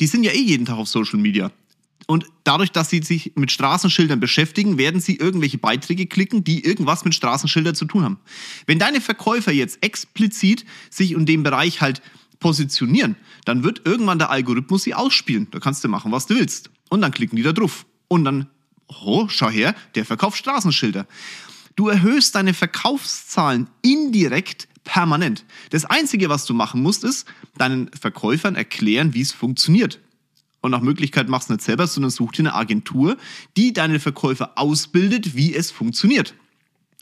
Die 0.00 0.06
sind 0.06 0.22
ja 0.22 0.32
eh 0.32 0.40
jeden 0.40 0.64
Tag 0.64 0.78
auf 0.78 0.88
Social 0.88 1.18
Media. 1.18 1.50
Und 2.06 2.24
dadurch, 2.44 2.72
dass 2.72 2.88
sie 2.88 3.02
sich 3.02 3.32
mit 3.34 3.52
Straßenschildern 3.52 4.18
beschäftigen, 4.18 4.78
werden 4.78 5.00
sie 5.00 5.16
irgendwelche 5.16 5.58
Beiträge 5.58 6.06
klicken, 6.06 6.42
die 6.42 6.64
irgendwas 6.64 7.04
mit 7.04 7.14
Straßenschildern 7.14 7.74
zu 7.74 7.84
tun 7.84 8.02
haben. 8.02 8.18
Wenn 8.64 8.78
deine 8.78 9.02
Verkäufer 9.02 9.52
jetzt 9.52 9.82
explizit 9.82 10.64
sich 10.88 11.12
in 11.12 11.26
dem 11.26 11.42
Bereich 11.42 11.82
halt 11.82 12.00
positionieren, 12.40 13.16
dann 13.44 13.64
wird 13.64 13.82
irgendwann 13.84 14.18
der 14.18 14.30
Algorithmus 14.30 14.84
sie 14.84 14.94
ausspielen. 14.94 15.48
Da 15.50 15.58
kannst 15.58 15.82
du 15.84 15.88
machen, 15.88 16.12
was 16.12 16.26
du 16.26 16.34
willst. 16.34 16.70
Und 16.88 17.00
dann 17.00 17.12
klicken 17.12 17.36
die 17.36 17.42
da 17.42 17.52
drauf. 17.52 17.86
Und 18.08 18.24
dann, 18.24 18.48
oh, 18.86 19.26
schau 19.28 19.50
her, 19.50 19.74
der 19.94 20.04
verkauft 20.04 20.38
Straßenschilder. 20.38 21.06
Du 21.76 21.88
erhöhst 21.88 22.34
deine 22.34 22.54
Verkaufszahlen 22.54 23.68
indirekt 23.82 24.68
permanent. 24.84 25.44
Das 25.70 25.84
Einzige, 25.84 26.28
was 26.28 26.44
du 26.44 26.54
machen 26.54 26.82
musst, 26.82 27.04
ist 27.04 27.26
deinen 27.56 27.90
Verkäufern 27.92 28.56
erklären, 28.56 29.14
wie 29.14 29.20
es 29.20 29.32
funktioniert. 29.32 30.00
Und 30.60 30.72
nach 30.72 30.80
Möglichkeit 30.80 31.28
machst 31.28 31.50
du 31.50 31.52
nicht 31.52 31.64
selber, 31.64 31.86
sondern 31.86 32.10
such 32.10 32.32
dir 32.32 32.42
eine 32.42 32.54
Agentur, 32.54 33.16
die 33.56 33.72
deine 33.72 34.00
Verkäufer 34.00 34.52
ausbildet, 34.56 35.36
wie 35.36 35.54
es 35.54 35.70
funktioniert. 35.70 36.34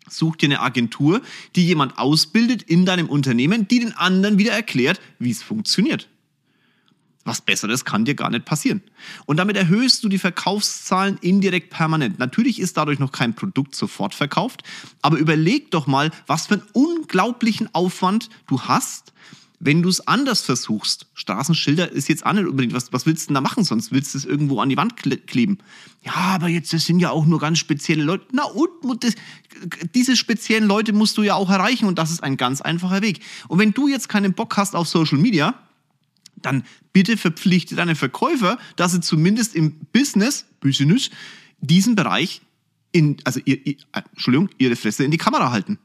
Such 0.08 0.36
dir 0.36 0.46
eine 0.46 0.60
Agentur, 0.60 1.20
die 1.54 1.66
jemand 1.66 1.98
ausbildet 1.98 2.62
in 2.62 2.86
deinem 2.86 3.08
Unternehmen, 3.08 3.66
die 3.68 3.80
den 3.80 3.92
anderen 3.92 4.38
wieder 4.38 4.52
erklärt, 4.52 5.00
wie 5.18 5.30
es 5.30 5.42
funktioniert. 5.42 6.08
Was 7.24 7.40
Besseres 7.40 7.84
kann 7.84 8.04
dir 8.04 8.14
gar 8.14 8.30
nicht 8.30 8.44
passieren. 8.44 8.82
Und 9.26 9.38
damit 9.38 9.56
erhöhst 9.56 10.04
du 10.04 10.08
die 10.08 10.18
Verkaufszahlen 10.18 11.18
indirekt 11.20 11.70
permanent. 11.70 12.20
Natürlich 12.20 12.60
ist 12.60 12.76
dadurch 12.76 13.00
noch 13.00 13.10
kein 13.10 13.34
Produkt 13.34 13.74
sofort 13.74 14.14
verkauft, 14.14 14.62
aber 15.02 15.18
überleg 15.18 15.72
doch 15.72 15.88
mal, 15.88 16.12
was 16.28 16.46
für 16.46 16.54
einen 16.54 16.68
unglaublichen 16.72 17.68
Aufwand 17.74 18.30
du 18.46 18.60
hast, 18.62 19.12
wenn 19.58 19.82
du 19.82 19.88
es 19.88 20.06
anders 20.06 20.42
versuchst. 20.42 21.06
Straßenschilder 21.14 21.90
ist 21.90 22.08
jetzt 22.08 22.26
auch 22.26 22.32
nicht 22.32 22.46
unbedingt, 22.46 22.74
was, 22.74 22.92
was 22.92 23.06
willst 23.06 23.24
du 23.24 23.26
denn 23.28 23.34
da 23.36 23.40
machen 23.40 23.64
sonst? 23.64 23.90
Willst 23.90 24.14
du 24.14 24.18
es 24.18 24.24
irgendwo 24.24 24.60
an 24.60 24.68
die 24.68 24.76
Wand 24.76 24.96
kleben? 24.96 25.58
Ja, 26.04 26.12
aber 26.14 26.48
jetzt, 26.48 26.72
das 26.72 26.84
sind 26.84 27.00
ja 27.00 27.10
auch 27.10 27.26
nur 27.26 27.38
ganz 27.38 27.58
spezielle 27.58 28.04
Leute. 28.04 28.26
Na 28.32 28.44
und, 28.44 29.02
das, 29.02 29.14
diese 29.94 30.16
speziellen 30.16 30.66
Leute 30.66 30.92
musst 30.92 31.16
du 31.16 31.22
ja 31.22 31.34
auch 31.34 31.50
erreichen 31.50 31.86
und 31.86 31.98
das 31.98 32.10
ist 32.10 32.22
ein 32.22 32.36
ganz 32.36 32.60
einfacher 32.60 33.02
Weg. 33.02 33.20
Und 33.48 33.58
wenn 33.58 33.72
du 33.72 33.88
jetzt 33.88 34.08
keinen 34.08 34.34
Bock 34.34 34.56
hast 34.56 34.76
auf 34.76 34.88
Social 34.88 35.18
Media, 35.18 35.54
dann 36.36 36.64
bitte 36.92 37.16
verpflichte 37.16 37.76
deine 37.76 37.94
Verkäufer, 37.94 38.58
dass 38.76 38.92
sie 38.92 39.00
zumindest 39.00 39.54
im 39.54 39.72
Business, 39.92 40.44
Business, 40.60 41.10
diesen 41.60 41.94
Bereich 41.94 42.42
in, 42.92 43.16
also 43.24 43.40
ihr, 43.44 43.66
ihr, 43.66 43.76
Entschuldigung, 43.92 44.50
ihre 44.58 44.76
Fresse 44.76 45.04
in 45.04 45.10
die 45.10 45.16
Kamera 45.16 45.50
halten, 45.50 45.78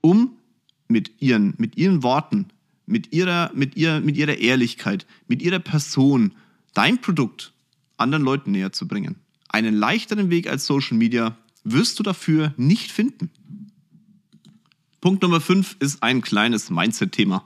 um 0.00 0.32
mit 0.88 1.12
ihren, 1.20 1.54
mit 1.56 1.76
ihren 1.76 2.02
Worten, 2.02 2.48
mit 2.90 3.12
ihrer, 3.12 3.50
mit, 3.54 3.76
ihr, 3.76 4.00
mit 4.00 4.16
ihrer 4.16 4.36
Ehrlichkeit, 4.36 5.06
mit 5.28 5.40
ihrer 5.40 5.60
Person 5.60 6.34
dein 6.74 7.00
Produkt 7.00 7.52
anderen 7.96 8.24
Leuten 8.24 8.50
näher 8.50 8.72
zu 8.72 8.88
bringen. 8.88 9.16
Einen 9.48 9.74
leichteren 9.74 10.30
Weg 10.30 10.48
als 10.48 10.66
Social 10.66 10.96
Media 10.96 11.36
wirst 11.64 11.98
du 11.98 12.02
dafür 12.02 12.52
nicht 12.56 12.90
finden. 12.90 13.30
Punkt 15.00 15.22
Nummer 15.22 15.40
5 15.40 15.76
ist 15.80 16.02
ein 16.02 16.20
kleines 16.20 16.70
Mindset-Thema. 16.70 17.44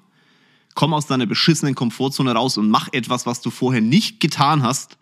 Komm 0.74 0.92
aus 0.92 1.06
deiner 1.06 1.26
beschissenen 1.26 1.74
Komfortzone 1.74 2.32
raus 2.32 2.58
und 2.58 2.68
mach 2.68 2.88
etwas, 2.92 3.26
was 3.26 3.40
du 3.40 3.50
vorher 3.50 3.80
nicht 3.80 4.20
getan 4.20 4.62
hast. 4.62 4.98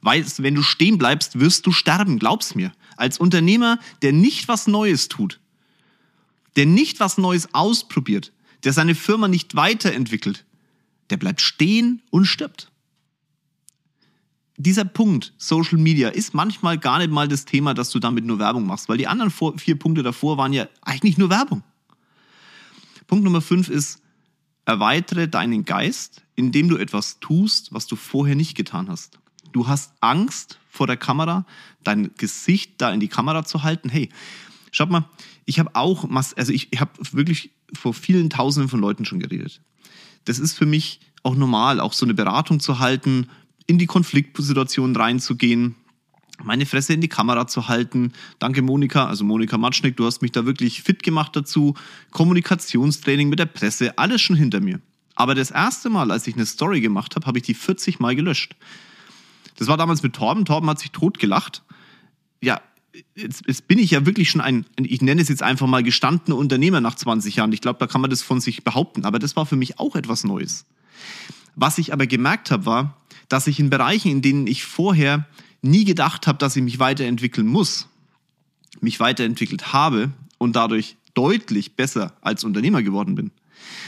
Weil 0.00 0.24
wenn 0.38 0.54
du 0.54 0.62
stehen 0.62 0.98
bleibst, 0.98 1.40
wirst 1.40 1.66
du 1.66 1.72
sterben, 1.72 2.18
glaub's 2.18 2.54
mir. 2.54 2.72
Als 2.96 3.18
Unternehmer, 3.18 3.78
der 4.02 4.12
nicht 4.12 4.48
was 4.48 4.68
Neues 4.68 5.08
tut, 5.08 5.40
der 6.56 6.66
nicht 6.66 7.00
was 7.00 7.18
Neues 7.18 7.52
ausprobiert, 7.52 8.32
der 8.64 8.72
seine 8.72 8.94
Firma 8.94 9.28
nicht 9.28 9.54
weiterentwickelt, 9.54 10.44
der 11.10 11.16
bleibt 11.16 11.40
stehen 11.40 12.02
und 12.10 12.26
stirbt. 12.26 12.70
Dieser 14.56 14.84
Punkt, 14.84 15.32
Social 15.38 15.78
Media, 15.78 16.08
ist 16.08 16.34
manchmal 16.34 16.78
gar 16.78 16.98
nicht 16.98 17.10
mal 17.10 17.28
das 17.28 17.44
Thema, 17.44 17.74
dass 17.74 17.90
du 17.90 18.00
damit 18.00 18.24
nur 18.24 18.40
Werbung 18.40 18.66
machst, 18.66 18.88
weil 18.88 18.98
die 18.98 19.06
anderen 19.06 19.30
vier 19.30 19.78
Punkte 19.78 20.02
davor 20.02 20.36
waren 20.36 20.52
ja 20.52 20.68
eigentlich 20.82 21.16
nur 21.16 21.30
Werbung. 21.30 21.62
Punkt 23.06 23.24
Nummer 23.24 23.40
fünf 23.40 23.68
ist, 23.68 24.02
Erweitere 24.68 25.28
deinen 25.28 25.64
Geist, 25.64 26.22
indem 26.34 26.68
du 26.68 26.76
etwas 26.76 27.20
tust, 27.20 27.72
was 27.72 27.86
du 27.86 27.96
vorher 27.96 28.34
nicht 28.34 28.54
getan 28.54 28.90
hast. 28.90 29.18
Du 29.52 29.66
hast 29.66 29.94
Angst 30.00 30.58
vor 30.68 30.86
der 30.86 30.98
Kamera, 30.98 31.46
dein 31.84 32.10
Gesicht 32.18 32.74
da 32.76 32.92
in 32.92 33.00
die 33.00 33.08
Kamera 33.08 33.46
zu 33.46 33.62
halten. 33.62 33.88
Hey, 33.88 34.10
schaut 34.70 34.90
mal, 34.90 35.08
ich 35.46 35.58
habe 35.58 35.74
auch, 35.74 36.06
also 36.36 36.52
ich, 36.52 36.70
ich 36.70 36.80
habe 36.80 36.90
wirklich 37.12 37.50
vor 37.72 37.94
vielen 37.94 38.30
Tausenden 38.30 38.68
von 38.68 38.80
Leuten 38.80 39.04
schon 39.04 39.20
geredet. 39.20 39.60
Das 40.24 40.38
ist 40.38 40.56
für 40.56 40.66
mich 40.66 41.00
auch 41.22 41.34
normal, 41.34 41.80
auch 41.80 41.92
so 41.92 42.06
eine 42.06 42.14
Beratung 42.14 42.60
zu 42.60 42.78
halten, 42.78 43.28
in 43.66 43.78
die 43.78 43.86
Konfliktsituation 43.86 44.96
reinzugehen, 44.96 45.74
meine 46.42 46.66
Fresse 46.66 46.94
in 46.94 47.00
die 47.00 47.08
Kamera 47.08 47.46
zu 47.46 47.68
halten. 47.68 48.12
Danke 48.38 48.62
Monika, 48.62 49.06
also 49.06 49.24
Monika 49.24 49.58
Matschnick, 49.58 49.96
du 49.96 50.06
hast 50.06 50.22
mich 50.22 50.32
da 50.32 50.46
wirklich 50.46 50.82
fit 50.82 51.02
gemacht 51.02 51.34
dazu. 51.34 51.74
Kommunikationstraining 52.12 53.28
mit 53.28 53.38
der 53.38 53.46
Presse, 53.46 53.98
alles 53.98 54.20
schon 54.20 54.36
hinter 54.36 54.60
mir. 54.60 54.80
Aber 55.16 55.34
das 55.34 55.50
erste 55.50 55.90
Mal, 55.90 56.12
als 56.12 56.26
ich 56.28 56.36
eine 56.36 56.46
Story 56.46 56.80
gemacht 56.80 57.16
habe, 57.16 57.26
habe 57.26 57.38
ich 57.38 57.44
die 57.44 57.54
40 57.54 57.98
Mal 57.98 58.14
gelöscht. 58.14 58.54
Das 59.56 59.66
war 59.66 59.76
damals 59.76 60.04
mit 60.04 60.14
Torben. 60.14 60.44
Torben 60.44 60.70
hat 60.70 60.78
sich 60.78 60.92
totgelacht. 60.92 61.64
Ja, 62.40 62.60
jetzt, 63.14 63.42
jetzt 63.46 63.68
bin 63.68 63.78
ich 63.78 63.90
ja 63.90 64.06
wirklich 64.06 64.30
schon 64.30 64.40
ein, 64.40 64.66
ich 64.80 65.02
nenne 65.02 65.20
es 65.20 65.28
jetzt 65.28 65.42
einfach 65.42 65.66
mal 65.66 65.82
gestandener 65.82 66.36
Unternehmer 66.36 66.80
nach 66.80 66.94
20 66.94 67.36
Jahren. 67.36 67.52
Ich 67.52 67.60
glaube, 67.60 67.78
da 67.78 67.86
kann 67.86 68.00
man 68.00 68.10
das 68.10 68.22
von 68.22 68.40
sich 68.40 68.64
behaupten. 68.64 69.04
Aber 69.04 69.18
das 69.18 69.36
war 69.36 69.46
für 69.46 69.56
mich 69.56 69.78
auch 69.78 69.96
etwas 69.96 70.24
Neues. 70.24 70.64
Was 71.56 71.78
ich 71.78 71.92
aber 71.92 72.06
gemerkt 72.06 72.50
habe, 72.50 72.66
war, 72.66 72.96
dass 73.28 73.46
ich 73.46 73.60
in 73.60 73.70
Bereichen, 73.70 74.10
in 74.10 74.22
denen 74.22 74.46
ich 74.46 74.64
vorher 74.64 75.26
nie 75.62 75.84
gedacht 75.84 76.26
habe, 76.26 76.38
dass 76.38 76.56
ich 76.56 76.62
mich 76.62 76.78
weiterentwickeln 76.78 77.46
muss, 77.46 77.88
mich 78.80 79.00
weiterentwickelt 79.00 79.72
habe 79.72 80.12
und 80.38 80.56
dadurch 80.56 80.96
deutlich 81.14 81.74
besser 81.74 82.14
als 82.20 82.44
Unternehmer 82.44 82.82
geworden 82.82 83.14
bin. 83.16 83.32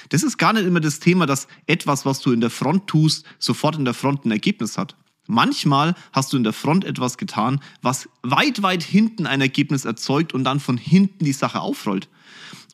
Das 0.08 0.22
ist 0.24 0.36
gar 0.36 0.52
nicht 0.52 0.66
immer 0.66 0.80
das 0.80 0.98
Thema, 0.98 1.26
dass 1.26 1.46
etwas, 1.66 2.04
was 2.04 2.20
du 2.20 2.32
in 2.32 2.40
der 2.40 2.50
Front 2.50 2.88
tust, 2.88 3.24
sofort 3.38 3.76
in 3.76 3.84
der 3.84 3.94
Front 3.94 4.24
ein 4.24 4.32
Ergebnis 4.32 4.76
hat. 4.76 4.96
Manchmal 5.30 5.94
hast 6.12 6.32
du 6.32 6.36
in 6.36 6.42
der 6.42 6.52
Front 6.52 6.84
etwas 6.84 7.16
getan, 7.16 7.60
was 7.82 8.08
weit, 8.22 8.62
weit 8.62 8.82
hinten 8.82 9.28
ein 9.28 9.40
Ergebnis 9.40 9.84
erzeugt 9.84 10.34
und 10.34 10.42
dann 10.42 10.58
von 10.58 10.76
hinten 10.76 11.24
die 11.24 11.32
Sache 11.32 11.60
aufrollt. 11.60 12.08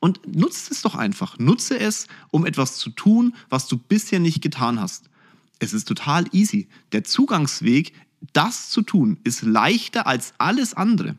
Und 0.01 0.21
nutze 0.35 0.73
es 0.73 0.81
doch 0.81 0.95
einfach. 0.95 1.39
Nutze 1.39 1.79
es, 1.79 2.07
um 2.31 2.47
etwas 2.47 2.79
zu 2.79 2.89
tun, 2.89 3.35
was 3.51 3.69
du 3.69 3.77
bisher 3.77 4.21
nicht 4.21 4.41
getan 4.41 4.81
hast. 4.81 5.11
Es 5.59 5.75
ist 5.75 5.87
total 5.87 6.25
easy. 6.33 6.69
Der 6.93 7.05
Zugangsweg 7.05 7.93
das 8.33 8.71
zu 8.71 8.81
tun 8.81 9.19
ist 9.23 9.43
leichter 9.43 10.07
als 10.07 10.33
alles 10.39 10.73
andere. 10.73 11.17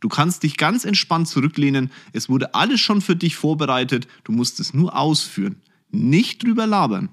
Du 0.00 0.10
kannst 0.10 0.42
dich 0.42 0.58
ganz 0.58 0.84
entspannt 0.84 1.28
zurücklehnen. 1.28 1.90
Es 2.12 2.28
wurde 2.28 2.54
alles 2.54 2.80
schon 2.80 3.00
für 3.00 3.16
dich 3.16 3.36
vorbereitet. 3.36 4.06
Du 4.24 4.32
musst 4.32 4.60
es 4.60 4.74
nur 4.74 4.94
ausführen. 4.98 5.56
Nicht 5.90 6.42
drüber 6.42 6.66
labern. 6.66 7.08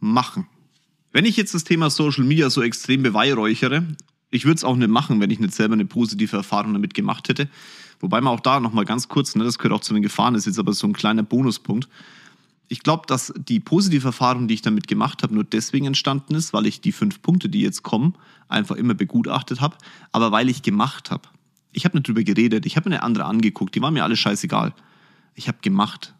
Machen. 0.00 0.48
Wenn 1.16 1.24
ich 1.24 1.38
jetzt 1.38 1.54
das 1.54 1.64
Thema 1.64 1.88
Social 1.88 2.24
Media 2.24 2.50
so 2.50 2.60
extrem 2.60 3.02
beweihräuchere, 3.02 3.84
ich 4.30 4.44
würde 4.44 4.56
es 4.56 4.64
auch 4.64 4.76
nicht 4.76 4.90
machen, 4.90 5.18
wenn 5.18 5.30
ich 5.30 5.40
nicht 5.40 5.54
selber 5.54 5.72
eine 5.72 5.86
positive 5.86 6.36
Erfahrung 6.36 6.74
damit 6.74 6.92
gemacht 6.92 7.30
hätte. 7.30 7.48
Wobei 8.00 8.20
man 8.20 8.34
auch 8.34 8.40
da 8.40 8.60
nochmal 8.60 8.84
ganz 8.84 9.08
kurz, 9.08 9.34
ne, 9.34 9.42
das 9.42 9.56
gehört 9.56 9.72
auch 9.72 9.80
zu 9.80 9.94
den 9.94 10.02
Gefahren, 10.02 10.34
ist 10.34 10.44
jetzt 10.44 10.58
aber 10.58 10.74
so 10.74 10.86
ein 10.86 10.92
kleiner 10.92 11.22
Bonuspunkt 11.22 11.88
ich 12.68 12.82
glaube, 12.82 13.04
dass 13.06 13.32
die 13.36 13.60
positive 13.60 14.08
Erfahrung, 14.08 14.46
die 14.46 14.54
ich 14.54 14.60
damit 14.60 14.88
gemacht 14.88 15.22
habe, 15.22 15.34
nur 15.34 15.44
deswegen 15.44 15.86
entstanden 15.86 16.34
ist, 16.34 16.52
weil 16.52 16.66
ich 16.66 16.80
die 16.80 16.92
fünf 16.92 17.22
Punkte, 17.22 17.48
die 17.48 17.62
jetzt 17.62 17.82
kommen, 17.82 18.14
einfach 18.48 18.76
immer 18.76 18.92
begutachtet 18.92 19.60
habe, 19.60 19.76
aber 20.12 20.32
weil 20.32 20.50
ich 20.50 20.62
gemacht 20.62 21.10
habe. 21.10 21.28
Ich 21.72 21.84
habe 21.84 21.96
nicht 21.96 22.08
drüber 22.08 22.24
geredet, 22.24 22.66
ich 22.66 22.76
habe 22.76 22.90
mir 22.90 22.96
eine 22.96 23.04
andere 23.04 23.26
angeguckt, 23.26 23.74
die 23.74 23.80
war 23.80 23.90
mir 23.90 24.04
alle 24.04 24.16
scheißegal. 24.16 24.74
Ich 25.34 25.48
habe 25.48 25.58
gemacht. 25.62 26.14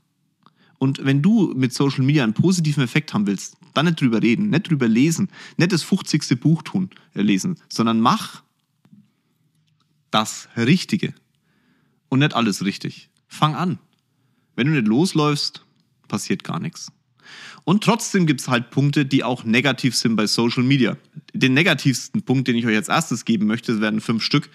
Und 0.79 1.05
wenn 1.05 1.23
du 1.23 1.53
mit 1.57 1.73
Social 1.73 2.05
Media 2.05 2.25
einen 2.25 2.35
positiven 2.35 2.83
Effekt 2.83 3.15
haben 3.15 3.27
willst, 3.27 3.57
dann 3.75 3.87
nicht 3.87 4.01
drüber 4.01 4.23
reden, 4.23 4.51
nicht 4.51 4.71
drüber 4.71 4.89
lesen, 4.89 5.29
nicht 5.57 5.73
das 5.73 5.83
50. 5.83 6.41
Buch 6.41 6.63
tun, 6.63 6.91
äh, 7.15 7.23
lesen, 7.23 7.59
sondern 7.69 8.01
mach 8.01 8.43
das 10.11 10.49
Richtige. 10.57 11.15
Und 12.09 12.21
nicht 12.21 12.35
alles 12.35 12.65
richtig. 12.65 13.11
Fang 13.27 13.55
an. 13.55 13.79
Wenn 14.55 14.69
du 14.69 14.73
nicht 14.75 14.87
losläufst, 14.87 15.65
passiert 16.09 16.45
gar 16.45 16.61
nichts. 16.61 16.93
Und 17.65 17.83
trotzdem 17.83 18.27
gibt 18.27 18.41
es 18.41 18.49
halt 18.49 18.71
Punkte, 18.71 19.05
die 19.05 19.25
auch 19.25 19.45
negativ 19.45 19.97
sind 19.97 20.15
bei 20.15 20.27
Social 20.27 20.63
Media. 20.63 20.97
Den 21.35 21.53
negativsten 21.53 22.23
Punkt, 22.23 22.47
den 22.47 22.57
ich 22.57 22.65
euch 22.67 22.77
als 22.77 22.89
erstes 22.89 23.25
geben 23.25 23.47
möchte, 23.47 23.81
werden 23.81 24.01
fünf 24.01 24.23
Stück. 24.23 24.49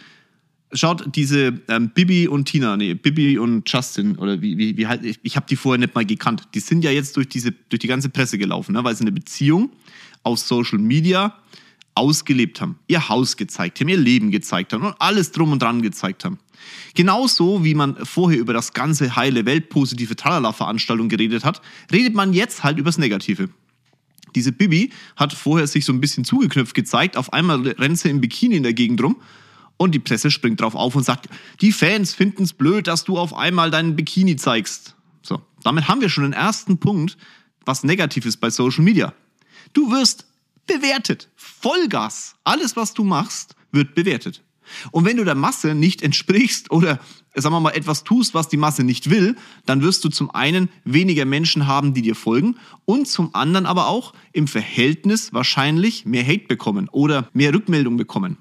Schaut 0.74 1.16
diese 1.16 1.62
ähm, 1.68 1.90
Bibi 1.90 2.28
und 2.28 2.46
Tina, 2.46 2.78
nee, 2.78 2.94
Bibi 2.94 3.38
und 3.38 3.70
Justin, 3.70 4.18
oder 4.18 4.42
wie, 4.42 4.58
wie, 4.58 4.78
wie 4.78 4.88
halt, 4.88 5.04
ich, 5.04 5.20
ich 5.22 5.36
habe 5.36 5.46
die 5.50 5.56
vorher 5.56 5.80
nicht 5.80 5.96
mal 5.96 6.06
gekannt. 6.06 6.48
Die 6.54 6.60
sind 6.60 6.84
ja 6.84 6.92
jetzt 6.92 7.18
durch, 7.18 7.28
diese, 7.28 7.52
durch 7.52 7.80
die 7.80 7.88
ganze 7.88 8.10
Presse 8.10 8.38
gelaufen, 8.38 8.74
ne, 8.74 8.84
weil 8.84 8.96
sie 8.96 9.02
eine 9.02 9.12
Beziehung 9.12 9.72
auf 10.24 10.40
Social 10.40 10.80
Media 10.80 11.36
ausgelebt 11.94 12.62
haben, 12.62 12.80
ihr 12.88 13.10
Haus 13.10 13.36
gezeigt 13.36 13.80
haben, 13.80 13.90
ihr 13.90 13.98
Leben 13.98 14.32
gezeigt 14.32 14.72
haben 14.74 14.86
und 14.86 14.96
alles 15.00 15.32
drum 15.32 15.52
und 15.52 15.62
dran 15.62 15.82
gezeigt 15.82 16.24
haben. 16.24 16.40
Genauso 16.94 17.64
wie 17.66 17.74
man 17.74 17.98
vorher 18.06 18.40
über 18.40 18.54
das 18.54 18.74
ganze 18.74 19.16
heile 19.16 19.46
Welt 19.46 19.70
positive 19.70 20.16
Tralala-Veranstaltung 20.16 21.10
geredet 21.10 21.44
hat, 21.44 21.62
redet 21.92 22.14
man 22.14 22.34
jetzt 22.34 22.64
halt 22.64 22.78
übers 22.78 22.98
Negative. 22.98 23.50
Diese 24.36 24.52
Bibi 24.52 24.92
hat 25.16 25.34
vorher 25.34 25.68
sich 25.68 25.86
so 25.86 25.92
ein 25.92 26.00
bisschen 26.00 26.24
zugeknöpft 26.24 26.74
gezeigt. 26.74 27.18
Auf 27.18 27.34
einmal 27.34 27.68
rennt 27.68 28.00
sie 28.00 28.10
im 28.10 28.22
Bikini 28.22 28.56
in 28.56 28.64
der 28.64 28.74
Gegend 28.74 29.04
rum. 29.04 29.18
Und 29.82 29.94
die 29.94 30.00
Presse 30.00 30.30
springt 30.30 30.62
drauf 30.62 30.76
auf 30.76 30.96
und 30.96 31.04
sagt, 31.04 31.28
die 31.60 31.72
Fans 31.72 32.14
finden 32.14 32.44
es 32.44 32.54
blöd, 32.54 32.86
dass 32.86 33.04
du 33.04 33.18
auf 33.18 33.34
einmal 33.34 33.72
deinen 33.72 33.96
Bikini 33.96 34.36
zeigst. 34.36 34.96
So, 35.24 35.42
damit 35.64 35.88
haben 35.88 36.02
wir 36.02 36.10
schon 36.10 36.24
den 36.24 36.34
ersten 36.34 36.78
Punkt, 36.78 37.18
was 37.66 37.84
negativ 37.84 38.28
ist 38.28 38.38
bei 38.38 38.52
Social 38.52 38.84
Media. 38.84 39.12
Du 39.74 39.92
wirst 39.92 40.28
bewertet. 40.68 41.32
Vollgas. 41.36 42.36
Alles, 42.44 42.76
was 42.76 42.94
du 42.94 43.04
machst, 43.04 43.56
wird 43.72 43.96
bewertet. 43.96 44.44
Und 44.92 45.06
wenn 45.06 45.18
du 45.18 45.24
der 45.24 45.34
Masse 45.34 45.74
nicht 45.74 46.04
entsprichst 46.04 46.70
oder, 46.70 47.00
sagen 47.34 47.56
wir 47.56 47.60
mal, 47.60 47.72
etwas 47.72 48.04
tust, 48.04 48.36
was 48.36 48.50
die 48.50 48.58
Masse 48.58 48.84
nicht 48.84 49.10
will, 49.10 49.36
dann 49.66 49.82
wirst 49.82 50.06
du 50.06 50.10
zum 50.10 50.30
einen 50.30 50.70
weniger 50.84 51.26
Menschen 51.26 51.66
haben, 51.66 51.96
die 51.96 52.04
dir 52.04 52.14
folgen 52.14 52.56
und 52.86 53.08
zum 53.08 53.34
anderen 53.34 53.66
aber 53.66 53.88
auch 53.88 54.14
im 54.32 54.48
Verhältnis 54.48 55.34
wahrscheinlich 55.34 56.06
mehr 56.06 56.24
Hate 56.24 56.46
bekommen 56.48 56.88
oder 56.88 57.32
mehr 57.34 57.52
Rückmeldung 57.52 57.98
bekommen. 57.98 58.38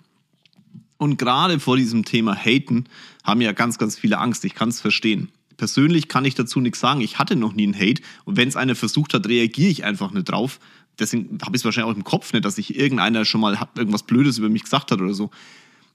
Und 1.00 1.16
gerade 1.16 1.58
vor 1.60 1.78
diesem 1.78 2.04
Thema 2.04 2.36
Haten 2.36 2.84
haben 3.24 3.40
ja 3.40 3.52
ganz, 3.52 3.78
ganz 3.78 3.98
viele 3.98 4.18
Angst. 4.18 4.44
Ich 4.44 4.54
kann 4.54 4.68
es 4.68 4.82
verstehen. 4.82 5.30
Persönlich 5.56 6.08
kann 6.08 6.26
ich 6.26 6.34
dazu 6.34 6.60
nichts 6.60 6.78
sagen. 6.78 7.00
Ich 7.00 7.18
hatte 7.18 7.36
noch 7.36 7.54
nie 7.54 7.62
einen 7.62 7.74
Hate. 7.74 8.02
Und 8.26 8.36
wenn 8.36 8.48
es 8.48 8.54
einer 8.54 8.74
versucht 8.74 9.14
hat, 9.14 9.26
reagiere 9.26 9.70
ich 9.70 9.82
einfach 9.82 10.10
nicht 10.10 10.28
drauf. 10.28 10.60
Deswegen 10.98 11.38
habe 11.40 11.56
ich 11.56 11.62
es 11.62 11.64
wahrscheinlich 11.64 11.90
auch 11.90 11.96
im 11.96 12.04
Kopf 12.04 12.34
nicht, 12.34 12.44
dass 12.44 12.56
sich 12.56 12.76
irgendeiner 12.76 13.24
schon 13.24 13.40
mal 13.40 13.56
irgendwas 13.76 14.02
Blödes 14.02 14.36
über 14.36 14.50
mich 14.50 14.64
gesagt 14.64 14.92
hat 14.92 15.00
oder 15.00 15.14
so. 15.14 15.30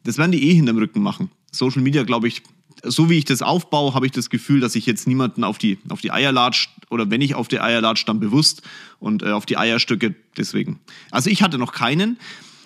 Das 0.04 0.18
werden 0.18 0.32
die 0.32 0.50
eh 0.50 0.56
hinterm 0.56 0.80
Rücken 0.80 1.04
machen. 1.04 1.30
Social 1.52 1.84
Media, 1.84 2.02
glaube 2.02 2.28
ich, 2.28 2.42
so 2.82 3.08
wie 3.08 3.20
ich 3.20 3.26
das 3.26 3.44
aufbaue, 3.44 3.94
habe 3.94 4.08
ich 4.08 4.12
das 4.12 4.32
Gefühl, 4.32 4.60
dass 4.60 4.74
ich 4.74 4.88
jetzt 4.88 5.08
niemanden 5.08 5.44
auf 5.44 5.60
die, 5.60 5.78
auf 5.90 6.02
die 6.02 6.12
Eier 6.12 6.32
latscht 6.32 6.72
oder 6.90 7.12
wenn 7.12 7.22
ich 7.22 7.36
auf 7.36 7.48
die 7.48 7.60
Eier 7.60 7.80
latscht, 7.80 8.10
dann 8.10 8.20
bewusst 8.20 8.64
und 9.00 9.22
äh, 9.22 9.34
auf 9.34 9.46
die 9.46 9.58
Eierstücke 9.58 10.16
deswegen. 10.36 10.80
Also 11.12 11.30
ich 11.30 11.44
hatte 11.44 11.60
noch 11.60 11.74
keinen. 11.74 12.18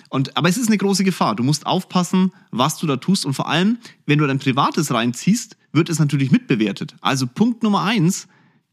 Und, 0.10 0.36
aber 0.36 0.50
es 0.50 0.58
ist 0.58 0.68
eine 0.68 0.78
große 0.78 1.04
Gefahr. 1.04 1.36
Du 1.36 1.44
musst 1.44 1.66
aufpassen, 1.66 2.32
was 2.52 2.78
du 2.78 2.88
da 2.88 2.98
tust. 2.98 3.26
Und 3.26 3.36
vor 3.36 3.48
allem, 3.48 3.78
wenn 4.08 4.20
du 4.20 4.26
dein 4.26 4.40
Privates 4.40 4.92
reinziehst, 4.92 5.56
wird 5.72 5.90
es 5.90 6.00
natürlich 6.00 6.32
mitbewertet. 6.32 6.96
Also 7.00 7.28
Punkt 7.28 7.62
Nummer 7.62 7.84
eins, 7.84 8.28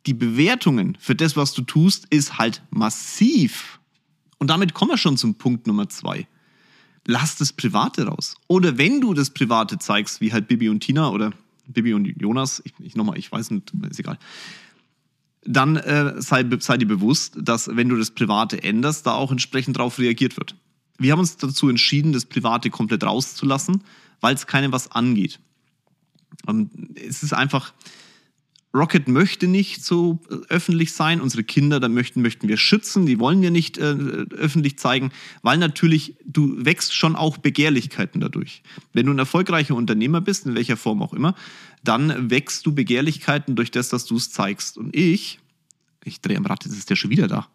die 0.07 0.15
Bewertungen 0.15 0.97
für 0.99 1.15
das, 1.15 1.37
was 1.37 1.53
du 1.53 1.63
tust, 1.63 2.07
ist 2.11 2.39
halt 2.39 2.63
massiv. 2.71 3.81
Und 4.39 4.49
damit 4.49 4.73
kommen 4.73 4.93
wir 4.93 4.99
schon 4.99 5.17
zum 5.17 5.35
Punkt 5.35 5.67
Nummer 5.67 5.89
zwei. 5.89 6.27
Lass 7.07 7.37
das 7.37 7.53
Private 7.53 8.07
raus. 8.07 8.37
Oder 8.49 8.79
wenn 8.79 9.01
du 9.01 9.15
das 9.15 9.31
Private 9.31 9.79
zeigst, 9.79 10.21
wie 10.21 10.33
halt 10.33 10.49
Bibi 10.49 10.69
und 10.69 10.81
Tina 10.81 11.11
oder 11.11 11.33
Bibi 11.67 11.95
und 11.95 12.07
Jonas, 12.21 12.63
ich, 12.65 12.73
ich 12.81 12.97
nochmal, 12.97 13.19
ich 13.19 13.31
weiß 13.31 13.51
nicht, 13.51 13.73
ist 13.91 14.01
egal. 14.01 14.19
Dann 15.45 15.77
äh, 15.77 16.21
sei, 16.21 16.45
sei 16.59 16.77
dir 16.77 16.87
bewusst, 16.87 17.37
dass 17.41 17.69
wenn 17.77 17.89
du 17.89 17.97
das 17.97 18.11
Private 18.11 18.63
änderst, 18.63 19.07
da 19.07 19.15
auch 19.15 19.31
entsprechend 19.31 19.77
darauf 19.77 19.99
reagiert 19.99 20.37
wird. 20.37 20.57
Wir 20.99 21.13
haben 21.13 21.21
uns 21.21 21.37
dazu 21.37 21.69
entschieden, 21.69 22.13
das 22.13 22.27
Private 22.27 22.71
komplett 22.71 23.05
rauszulassen, 23.05 23.85
weil 24.21 24.35
es 24.35 24.47
keinem 24.47 24.73
was 24.73 24.91
angeht. 24.91 25.41
Und 26.47 26.71
es 26.99 27.23
ist 27.23 27.33
einfach, 27.33 27.73
Rocket 28.77 29.09
möchte 29.09 29.47
nicht 29.47 29.83
so 29.83 30.21
äh, 30.31 30.35
öffentlich 30.49 30.93
sein. 30.93 31.21
Unsere 31.21 31.43
Kinder, 31.45 31.81
da 31.81 31.89
möchten, 31.89 32.21
möchten 32.21 32.47
wir 32.47 32.59
schützen. 32.59 33.07
Die 33.07 33.19
wollen 33.19 33.41
wir 33.41 33.51
nicht 33.51 33.79
äh, 33.79 33.83
öffentlich 33.83 34.79
zeigen, 34.79 35.13
weil 35.43 35.57
natürlich 35.59 36.17
du 36.25 36.65
wächst 36.65 36.95
schon 36.95 37.17
auch 37.17 37.39
Begehrlichkeiten 37.39 38.21
dadurch. 38.21 38.63
Wenn 38.93 39.07
du 39.07 39.13
ein 39.13 39.19
erfolgreicher 39.19 39.75
Unternehmer 39.75 40.21
bist, 40.21 40.47
in 40.47 40.55
welcher 40.55 40.77
Form 40.77 41.03
auch 41.03 41.15
immer, 41.15 41.35
dann 41.83 42.31
wächst 42.31 42.67
du 42.67 42.75
Begehrlichkeiten 42.75 43.57
durch 43.57 43.71
das, 43.71 43.89
dass 43.89 44.05
du 44.05 44.17
es 44.17 44.31
zeigst. 44.31 44.77
Und 44.77 44.95
ich, 44.95 45.41
ich 46.05 46.21
drehe 46.21 46.37
am 46.37 46.45
Rad, 46.45 46.65
jetzt 46.65 46.77
ist 46.77 46.91
der 46.91 46.97
schon 46.97 47.11
wieder 47.11 47.29
da. 47.29 47.49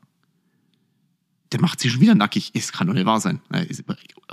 Der 1.51 1.61
macht 1.61 1.79
sich 1.79 1.91
schon 1.91 2.01
wieder 2.01 2.15
nackig. 2.15 2.51
Es 2.53 2.71
kann 2.71 2.87
doch 2.87 2.93
nicht 2.93 3.05
wahr 3.05 3.19
sein. 3.19 3.41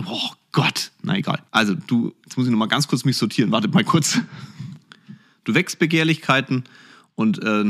Oh 0.07 0.31
Gott. 0.53 0.93
Na 1.03 1.17
egal. 1.17 1.43
Also 1.51 1.75
du, 1.75 2.15
jetzt 2.25 2.37
muss 2.37 2.47
ich 2.47 2.53
noch 2.53 2.59
mal 2.59 2.67
ganz 2.67 2.87
kurz 2.87 3.05
mich 3.05 3.17
sortieren. 3.17 3.51
Wartet 3.51 3.75
mal 3.75 3.85
kurz. 3.85 4.21
Du 5.45 5.55
wächst 5.55 5.79
Begehrlichkeiten 5.79 6.65
und 7.15 7.43
äh, 7.43 7.65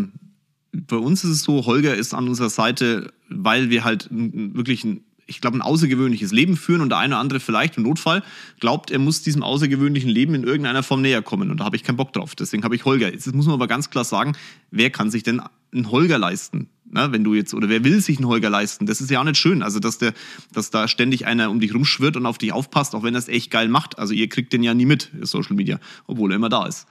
bei 0.73 0.97
uns 0.97 1.25
ist 1.25 1.31
es 1.31 1.43
so, 1.43 1.65
Holger 1.67 1.95
ist 1.95 2.15
an 2.15 2.29
unserer 2.29 2.51
Seite, 2.51 3.13
weil 3.29 3.71
wir 3.71 3.85
halt 3.85 4.09
wirklich 4.11 4.85
ein, 4.85 5.05
ich 5.27 5.41
glaube, 5.41 5.59
ein 5.59 5.63
außergewöhnliches 5.63 6.33
Leben 6.33 6.57
führen 6.57 6.81
und 6.81 6.91
der 6.91 6.99
eine 6.99 7.15
oder 7.15 7.21
andere 7.21 7.41
vielleicht 7.41 7.77
im 7.77 7.83
Notfall 7.85 8.23
glaubt, 8.61 8.91
er 8.91 8.99
muss 8.99 9.23
diesem 9.23 9.43
außergewöhnlichen 9.43 10.11
Leben 10.11 10.35
in 10.35 10.45
irgendeiner 10.45 10.83
Form 10.83 11.03
näher 11.03 11.23
kommen 11.23 11.51
und 11.51 11.61
da 11.61 11.65
habe 11.65 11.77
ich 11.77 11.85
keinen 11.85 11.97
Bock 11.97 12.13
drauf. 12.13 12.35
Deswegen 12.35 12.65
habe 12.65 12.75
ich 12.75 12.85
Holger. 12.85 13.13
Jetzt 13.13 13.33
muss 13.35 13.47
man 13.47 13.55
aber 13.55 13.69
ganz 13.69 13.91
klar 13.91 14.05
sagen, 14.05 14.33
wer 14.71 14.91
kann 14.91 15.11
sich 15.11 15.23
denn 15.23 15.41
einen 15.73 15.91
Holger 15.91 16.19
leisten? 16.19 16.69
Na, 16.91 17.13
wenn 17.13 17.23
du 17.23 17.35
jetzt, 17.35 17.53
oder 17.53 17.69
wer 17.69 17.85
will 17.85 18.01
sich 18.01 18.17
einen 18.17 18.27
Holger 18.27 18.49
leisten? 18.49 18.87
Das 18.87 19.01
ist 19.01 19.11
ja 19.11 19.21
auch 19.21 19.25
nicht 19.25 19.39
schön. 19.39 19.63
Also, 19.63 19.79
dass 19.79 19.99
der, 19.99 20.15
dass 20.53 20.71
da 20.71 20.89
ständig 20.89 21.27
einer 21.27 21.51
um 21.51 21.61
dich 21.61 21.75
rumschwirrt 21.75 22.17
und 22.17 22.25
auf 22.25 22.39
dich 22.39 22.53
aufpasst, 22.53 22.95
auch 22.95 23.03
wenn 23.03 23.15
es 23.15 23.29
echt 23.29 23.51
geil 23.51 23.69
macht. 23.69 23.99
Also, 23.99 24.15
ihr 24.15 24.29
kriegt 24.29 24.53
den 24.53 24.63
ja 24.63 24.73
nie 24.73 24.87
mit, 24.87 25.11
Social 25.23 25.55
Media, 25.55 25.81
obwohl 26.07 26.33
er 26.33 26.37
immer 26.37 26.49
da 26.49 26.67
ist. 26.67 26.87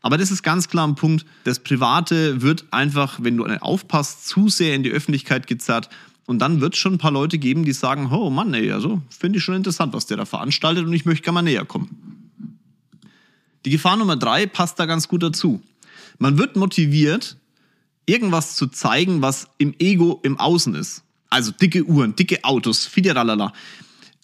Aber 0.00 0.18
das 0.18 0.30
ist 0.30 0.42
ganz 0.42 0.68
klar 0.68 0.86
ein 0.86 0.94
Punkt. 0.94 1.24
Das 1.44 1.60
Private 1.60 2.42
wird 2.42 2.66
einfach, 2.70 3.18
wenn 3.22 3.36
du 3.36 3.46
aufpasst, 3.46 4.28
zu 4.28 4.48
sehr 4.48 4.74
in 4.74 4.82
die 4.82 4.90
Öffentlichkeit 4.90 5.46
gezerrt. 5.46 5.88
Und 6.26 6.38
dann 6.38 6.60
wird 6.60 6.74
es 6.74 6.80
schon 6.80 6.94
ein 6.94 6.98
paar 6.98 7.10
Leute 7.10 7.38
geben, 7.38 7.64
die 7.64 7.72
sagen, 7.72 8.10
oh 8.12 8.30
Mann, 8.30 8.54
ey, 8.54 8.70
also 8.72 9.02
finde 9.10 9.38
ich 9.38 9.44
schon 9.44 9.54
interessant, 9.54 9.92
was 9.92 10.06
der 10.06 10.16
da 10.16 10.24
veranstaltet 10.24 10.84
und 10.86 10.92
ich 10.92 11.04
möchte 11.04 11.24
gerne 11.24 11.34
mal 11.34 11.42
näher 11.42 11.64
kommen. 11.64 12.30
Die 13.64 13.70
Gefahr 13.70 13.96
Nummer 13.96 14.16
drei 14.16 14.46
passt 14.46 14.78
da 14.78 14.86
ganz 14.86 15.08
gut 15.08 15.22
dazu. 15.22 15.62
Man 16.18 16.38
wird 16.38 16.56
motiviert, 16.56 17.36
irgendwas 18.06 18.56
zu 18.56 18.66
zeigen, 18.66 19.22
was 19.22 19.48
im 19.58 19.74
Ego 19.78 20.20
im 20.22 20.38
Außen 20.38 20.74
ist. 20.74 21.02
Also 21.30 21.52
dicke 21.52 21.84
Uhren, 21.84 22.14
dicke 22.14 22.44
Autos, 22.44 22.84
fideralala. 22.86 23.52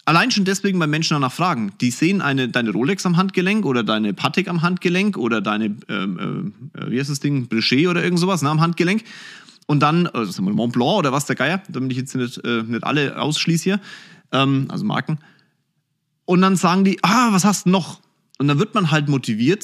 Allein 0.04 0.30
schon 0.30 0.46
deswegen, 0.46 0.80
weil 0.80 0.88
Menschen 0.88 1.14
danach 1.14 1.32
fragen. 1.32 1.72
Die 1.82 1.90
sehen 1.90 2.22
eine, 2.22 2.48
deine 2.48 2.70
Rolex 2.70 3.04
am 3.04 3.18
Handgelenk 3.18 3.66
oder 3.66 3.82
deine 3.82 4.14
Patek 4.14 4.48
am 4.48 4.62
Handgelenk 4.62 5.18
oder 5.18 5.42
deine, 5.42 5.76
ähm, 5.88 6.54
äh, 6.74 6.90
wie 6.90 6.98
heißt 6.98 7.10
das 7.10 7.20
Ding, 7.20 7.46
Brichet 7.46 7.88
oder 7.88 8.02
irgend 8.02 8.18
sowas 8.18 8.40
ne, 8.40 8.48
am 8.48 8.60
Handgelenk. 8.60 9.04
Und 9.66 9.80
dann, 9.80 10.06
also 10.06 10.40
Mont 10.40 10.72
Blanc 10.72 10.98
oder 10.98 11.12
was 11.12 11.26
der 11.26 11.36
Geier, 11.36 11.62
damit 11.68 11.92
ich 11.92 11.98
jetzt 11.98 12.14
nicht, 12.14 12.42
äh, 12.42 12.62
nicht 12.62 12.84
alle 12.84 13.20
ausschließe 13.20 13.64
hier, 13.64 13.80
ähm, 14.32 14.66
also 14.70 14.84
Marken. 14.86 15.18
Und 16.24 16.40
dann 16.40 16.56
sagen 16.56 16.84
die, 16.84 16.98
ah, 17.02 17.32
was 17.32 17.44
hast 17.44 17.66
du 17.66 17.70
noch? 17.70 18.00
Und 18.38 18.48
dann 18.48 18.58
wird 18.58 18.74
man 18.74 18.90
halt 18.90 19.08
motiviert, 19.08 19.62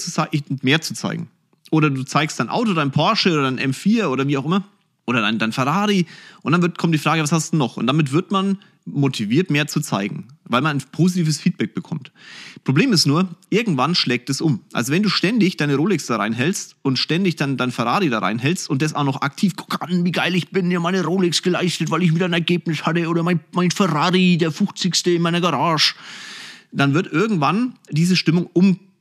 mehr 0.62 0.83
zu 0.83 0.92
zeigen. 0.92 1.31
Oder 1.75 1.91
du 1.91 2.05
zeigst 2.05 2.39
dein 2.39 2.51
Auto, 2.51 2.73
dein 2.73 2.93
Porsche 2.93 3.33
oder 3.33 3.43
dein 3.43 3.59
M4 3.59 4.07
oder 4.07 4.29
wie 4.29 4.37
auch 4.37 4.45
immer. 4.45 4.63
Oder 5.07 5.23
dein, 5.23 5.41
dein 5.41 5.51
Ferrari. 5.51 6.07
Und 6.43 6.53
dann 6.53 6.63
wird, 6.63 6.79
kommt 6.79 6.95
die 6.95 6.99
Frage, 6.99 7.21
was 7.21 7.33
hast 7.33 7.53
du 7.53 7.57
noch? 7.57 7.77
Und 7.77 7.89
damit 7.89 8.13
wird 8.13 8.31
man 8.31 8.59
motiviert, 8.85 9.51
mehr 9.51 9.67
zu 9.67 9.81
zeigen, 9.81 10.29
weil 10.45 10.63
man 10.63 10.77
ein 10.77 10.83
positives 10.93 11.41
Feedback 11.41 11.75
bekommt. 11.75 12.13
Problem 12.63 12.93
ist 12.93 13.07
nur, 13.07 13.29
irgendwann 13.51 13.97
schlägt 13.97 14.31
es 14.31 14.41
um. 14.41 14.61
Also 14.73 14.93
wenn 14.93 15.03
du 15.03 15.09
ständig 15.09 15.57
deine 15.57 15.75
Rolex 15.75 16.07
da 16.07 16.17
reinhältst 16.17 16.77
und 16.83 16.97
ständig 16.97 17.35
dann 17.35 17.57
dein 17.57 17.73
Ferrari 17.73 18.09
da 18.09 18.21
reinhältst 18.21 18.71
und 18.71 18.81
das 18.81 18.95
auch 18.95 19.05
noch 19.05 19.23
aktiv, 19.23 19.55
guck 19.57 19.83
an, 19.83 20.05
wie 20.05 20.13
geil 20.13 20.37
ich 20.37 20.51
bin, 20.51 20.71
ja 20.71 20.79
meine 20.79 21.05
Rolex 21.05 21.43
geleistet, 21.43 21.91
weil 21.91 22.05
ich 22.05 22.15
wieder 22.15 22.27
ein 22.27 22.33
Ergebnis 22.33 22.87
hatte 22.87 23.09
oder 23.09 23.25
mein, 23.25 23.41
mein 23.53 23.73
Ferrari, 23.73 24.39
der 24.39 24.53
50. 24.53 25.07
in 25.09 25.23
meiner 25.23 25.41
Garage, 25.41 25.97
dann 26.71 26.95
wird 26.95 27.11
irgendwann 27.11 27.75
diese 27.91 28.15
Stimmung 28.15 28.47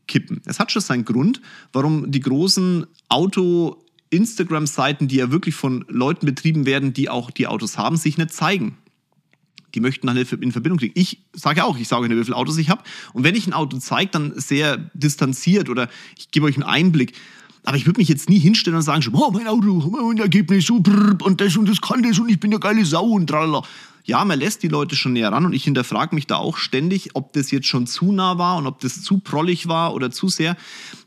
umkippen. 0.04 0.42
Es 0.46 0.60
hat 0.60 0.72
schon 0.72 0.82
seinen 0.82 1.06
Grund, 1.06 1.42
warum 1.72 2.12
die 2.12 2.20
großen 2.20 2.86
Auto- 3.10 3.80
Instagram-Seiten, 4.10 5.08
die 5.08 5.16
ja 5.16 5.32
wirklich 5.32 5.56
von 5.56 5.86
Leuten 5.88 6.28
betrieben 6.28 6.68
werden, 6.68 6.94
die 6.94 7.10
auch 7.10 7.32
die 7.32 7.48
Autos 7.48 7.80
haben, 7.80 7.98
sich 7.98 8.20
nicht 8.20 8.32
zeigen 8.32 8.78
die 9.74 9.80
möchten 9.80 10.08
dann 10.08 10.18
in 10.18 10.52
Verbindung 10.52 10.78
kriegen. 10.78 10.94
Ich 10.96 11.24
sage 11.34 11.60
ja 11.60 11.64
auch, 11.64 11.78
ich 11.78 11.88
sage 11.88 12.08
nicht, 12.08 12.18
wie 12.18 12.24
viele 12.24 12.36
Autos 12.36 12.58
ich 12.58 12.70
habe. 12.70 12.84
Und 13.14 13.24
wenn 13.24 13.36
ich 13.36 13.48
ein 13.48 13.54
Auto 13.54 13.78
zeige, 13.78 14.12
dann 14.12 14.40
sehr 14.40 14.78
distanziert 14.94 15.70
oder 15.70 15.90
ich 16.18 16.32
gebe 16.32 16.46
euch 16.46 16.56
einen 16.56 16.64
Einblick. 16.64 17.14
Aber 17.64 17.78
ich 17.78 17.86
würde 17.86 18.00
mich 18.00 18.10
jetzt 18.10 18.30
nie 18.30 18.40
hinstellen 18.40 18.78
und 18.78 18.84
sagen, 18.84 19.04
oh, 19.14 19.32
mein 19.32 19.48
Auto, 19.48 19.90
mein 19.90 20.18
Ergebnis, 20.18 20.66
so, 20.66 20.76
und 20.76 21.42
das 21.42 21.56
und 21.56 21.70
das 21.70 21.82
kann 21.82 22.04
das 22.04 22.20
und 22.20 22.30
ich 22.30 22.40
bin 22.40 22.52
eine 22.52 22.60
geile 22.60 22.84
Sau 22.86 23.06
und 23.06 23.28
tralala. 23.28 23.64
Ja, 24.06 24.26
man 24.26 24.38
lässt 24.38 24.64
die 24.64 24.68
Leute 24.68 24.98
schon 24.98 25.14
näher 25.14 25.32
ran 25.32 25.46
und 25.46 25.54
ich 25.54 25.64
hinterfrage 25.64 26.14
mich 26.14 26.28
da 26.28 26.36
auch 26.36 26.58
ständig, 26.58 27.12
ob 27.14 27.32
das 27.32 27.52
jetzt 27.52 27.68
schon 27.68 27.88
zu 27.88 28.12
nah 28.12 28.38
war 28.38 28.58
und 28.58 28.68
ob 28.68 28.82
das 28.82 29.02
zu 29.02 29.20
prollig 29.20 29.70
war 29.70 29.94
oder 29.94 30.12
zu 30.12 30.28
sehr. 30.28 30.58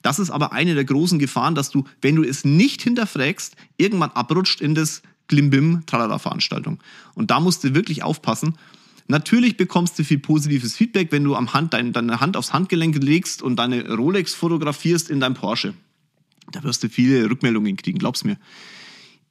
Das 0.01 0.19
ist 0.19 0.31
aber 0.31 0.53
eine 0.53 0.75
der 0.75 0.87
großen 0.87 1.19
Gefahren, 1.19 1.55
dass 1.55 1.69
du, 1.69 1.85
wenn 2.01 2.17
du 2.17 2.23
es 2.23 2.47
nicht 2.47 2.81
hinterfragst, 2.81 3.55
irgendwann 3.77 4.13
abrutscht 4.13 4.63
in 4.63 4.75
das 4.75 5.03
Klimbim, 5.29 5.83
Tralala-Veranstaltung. 5.85 6.79
Und 7.15 7.31
da 7.31 7.39
musst 7.39 7.65
du 7.65 7.75
wirklich 7.75 8.03
aufpassen. 8.03 8.57
Natürlich 9.09 9.59
bekommst 9.59 9.99
du 9.99 10.05
viel 10.05 10.19
positives 10.19 10.75
Feedback, 10.75 11.13
wenn 11.13 11.23
du 11.23 11.37
am 11.37 11.53
Hand, 11.53 11.75
dein, 11.75 11.93
deine 11.93 12.21
Hand 12.21 12.37
aufs 12.37 12.55
Handgelenk 12.55 12.97
legst 13.03 13.43
und 13.43 13.57
deine 13.57 13.95
Rolex 13.95 14.35
fotografierst 14.35 15.11
in 15.11 15.21
deinem 15.21 15.35
Porsche. 15.35 15.75
Da 16.53 16.63
wirst 16.63 16.83
du 16.83 16.89
viele 16.89 17.29
Rückmeldungen 17.29 17.77
kriegen, 17.77 17.99
glaub's 17.99 18.25
mir. 18.25 18.39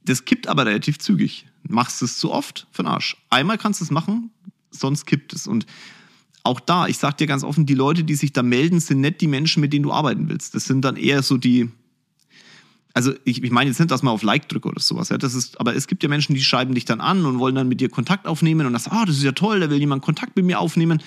Das 0.04 0.26
kippt 0.26 0.48
aber 0.48 0.66
relativ 0.66 1.00
zügig. 1.00 1.48
Machst 1.68 2.02
es 2.02 2.18
zu 2.18 2.32
oft, 2.32 2.68
für 2.72 2.84
den 2.84 2.88
Arsch. 2.88 3.18
Einmal 3.30 3.58
kannst 3.58 3.82
du 3.82 3.86
es 3.86 3.92
machen, 3.92 4.30
sonst 4.72 5.06
kippt 5.06 5.34
es. 5.34 5.48
Und 5.48 5.66
auch 6.44 6.60
da, 6.60 6.88
ich 6.88 6.98
sag 7.00 7.18
dir 7.18 7.28
ganz 7.28 7.44
offen, 7.44 7.66
die 7.66 7.74
Leute, 7.74 8.04
die 8.04 8.16
sich 8.16 8.32
da 8.32 8.44
melden, 8.44 8.80
sind 8.80 9.02
nicht 9.02 9.20
die 9.22 9.28
Menschen, 9.28 9.62
mit 9.62 9.74
denen 9.74 9.84
du 9.84 9.92
arbeiten 9.92 10.30
willst. 10.30 10.54
Das 10.54 10.66
sind 10.66 10.82
dann 10.84 10.96
eher 10.96 11.24
so 11.24 11.38
die, 11.38 11.70
also 12.94 13.14
ich, 13.24 13.44
ich 13.44 13.52
meine 13.52 13.70
jetzt 13.70 13.80
nicht, 13.80 13.90
dass 13.90 14.04
man 14.04 14.14
auf 14.14 14.22
Like 14.22 14.48
drückt 14.48 14.68
oder 14.68 14.80
sowas. 14.80 15.10
Ja, 15.10 15.18
das 15.18 15.34
ist, 15.34 15.60
aber 15.60 15.76
es 15.76 15.88
gibt 15.88 16.04
ja 16.04 16.10
Menschen, 16.10 16.36
die 16.36 16.44
schreiben 16.44 16.76
dich 16.76 16.86
dann 16.86 17.02
an 17.02 17.26
und 17.26 17.40
wollen 17.40 17.56
dann 17.56 17.68
mit 17.68 17.82
dir 17.82 17.90
Kontakt 17.90 18.28
aufnehmen 18.28 18.68
und 18.68 18.74
das, 18.74 18.88
ah, 18.88 19.06
das 19.06 19.18
ist 19.18 19.24
ja 19.24 19.32
toll, 19.32 19.60
da 19.60 19.70
will 19.72 19.80
jemand 19.80 20.04
Kontakt 20.04 20.36
mit 20.36 20.46
mir 20.46 20.60
aufnehmen. 20.60 21.02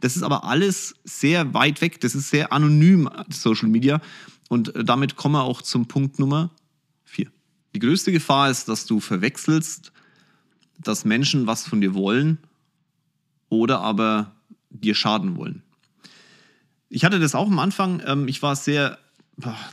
Das 0.00 0.16
ist 0.16 0.22
aber 0.22 0.44
alles 0.44 0.94
sehr 1.04 1.52
weit 1.54 1.80
weg. 1.80 2.00
Das 2.00 2.14
ist 2.14 2.30
sehr 2.30 2.52
anonym, 2.52 3.10
Social 3.30 3.68
Media. 3.68 4.00
Und 4.48 4.74
äh, 4.74 4.84
damit 4.84 5.16
kommen 5.16 5.34
wir 5.34 5.42
auch 5.42 5.62
zum 5.62 5.86
Punkt 5.86 6.18
Nummer 6.18 6.50
vier. 7.04 7.30
Die 7.74 7.78
größte 7.78 8.12
Gefahr 8.12 8.50
ist, 8.50 8.68
dass 8.68 8.86
du 8.86 9.00
verwechselst, 9.00 9.92
dass 10.78 11.04
Menschen 11.04 11.46
was 11.46 11.66
von 11.66 11.80
dir 11.80 11.94
wollen 11.94 12.38
oder 13.48 13.80
aber 13.80 14.32
dir 14.70 14.94
schaden 14.94 15.36
wollen. 15.36 15.62
Ich 16.88 17.04
hatte 17.04 17.18
das 17.18 17.34
auch 17.34 17.46
am 17.46 17.58
Anfang. 17.58 18.02
Ähm, 18.06 18.28
ich 18.28 18.42
war 18.42 18.56
sehr 18.56 18.98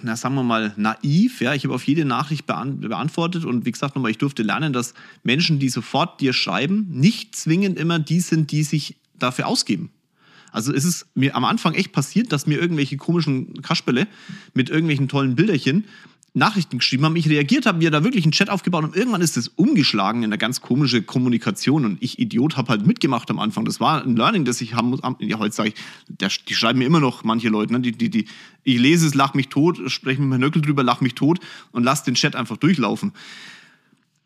na, 0.01 0.15
sagen 0.15 0.35
wir 0.35 0.43
mal, 0.43 0.73
naiv. 0.75 1.41
Ja, 1.41 1.53
ich 1.53 1.63
habe 1.63 1.75
auf 1.75 1.85
jede 1.85 2.05
Nachricht 2.05 2.45
beantwortet 2.47 3.45
und 3.45 3.65
wie 3.65 3.71
gesagt 3.71 3.95
nochmal, 3.95 4.11
ich 4.11 4.17
durfte 4.17 4.43
lernen, 4.43 4.73
dass 4.73 4.93
Menschen, 5.23 5.59
die 5.59 5.69
sofort 5.69 6.19
dir 6.19 6.33
schreiben, 6.33 6.87
nicht 6.89 7.35
zwingend 7.35 7.77
immer 7.77 7.99
die 7.99 8.21
sind, 8.21 8.51
die 8.51 8.63
sich 8.63 8.97
dafür 9.13 9.47
ausgeben. 9.47 9.91
Also 10.51 10.73
es 10.73 10.85
ist 10.85 11.07
mir 11.15 11.35
am 11.35 11.45
Anfang 11.45 11.73
echt 11.73 11.91
passiert, 11.91 12.31
dass 12.31 12.47
mir 12.47 12.59
irgendwelche 12.59 12.97
komischen 12.97 13.61
Kasperle 13.61 14.07
mit 14.53 14.69
irgendwelchen 14.69 15.07
tollen 15.07 15.35
Bilderchen 15.35 15.85
Nachrichten 16.33 16.77
geschrieben 16.77 17.03
haben, 17.03 17.15
ich 17.17 17.27
reagiert 17.27 17.65
habe, 17.65 17.81
wir 17.81 17.91
da 17.91 18.05
wirklich 18.05 18.23
einen 18.23 18.31
Chat 18.31 18.49
aufgebaut 18.49 18.85
und 18.85 18.95
irgendwann 18.95 19.21
ist 19.21 19.35
das 19.35 19.49
umgeschlagen 19.49 20.23
in 20.23 20.29
eine 20.29 20.37
ganz 20.37 20.61
komische 20.61 21.01
Kommunikation 21.01 21.83
und 21.83 21.97
ich 22.01 22.19
Idiot 22.19 22.55
habe 22.55 22.69
halt 22.69 22.87
mitgemacht 22.87 23.29
am 23.29 23.39
Anfang. 23.39 23.65
Das 23.65 23.81
war 23.81 24.01
ein 24.01 24.15
Learning, 24.15 24.45
das 24.45 24.61
ich 24.61 24.73
haben 24.73 24.91
muss. 24.91 25.01
Ja, 25.19 25.39
heute 25.39 25.53
sage 25.53 25.73
ich, 25.73 26.45
die 26.45 26.53
schreiben 26.53 26.79
mir 26.79 26.85
immer 26.85 27.01
noch 27.01 27.25
manche 27.25 27.49
Leute, 27.49 27.73
ne? 27.73 27.81
die, 27.81 27.91
die, 27.91 28.09
die, 28.09 28.27
ich 28.63 28.79
lese 28.79 29.07
es, 29.07 29.13
lach 29.13 29.33
mich 29.33 29.49
tot, 29.49 29.81
spreche 29.91 30.21
mit 30.21 30.29
meinem 30.29 30.39
Nöckel 30.39 30.61
drüber, 30.61 30.83
lach 30.83 31.01
mich 31.01 31.15
tot 31.15 31.39
und 31.73 31.83
lass 31.83 32.03
den 32.03 32.15
Chat 32.15 32.37
einfach 32.37 32.55
durchlaufen. 32.55 33.11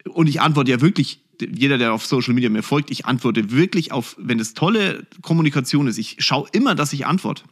Und 0.07 0.29
ich 0.29 0.41
antworte 0.41 0.69
ja 0.69 0.81
wirklich, 0.81 1.21
jeder, 1.41 1.77
der 1.77 1.93
auf 1.93 2.05
Social 2.05 2.33
Media 2.33 2.49
mir 2.49 2.63
folgt, 2.63 2.91
ich 2.91 3.05
antworte 3.05 3.51
wirklich 3.51 3.91
auf, 3.91 4.15
wenn 4.19 4.39
es 4.39 4.53
tolle 4.53 5.05
Kommunikation 5.21 5.87
ist, 5.87 5.97
ich 5.97 6.17
schaue 6.19 6.47
immer, 6.51 6.75
dass 6.75 6.93
ich 6.93 7.05
antworte. 7.05 7.43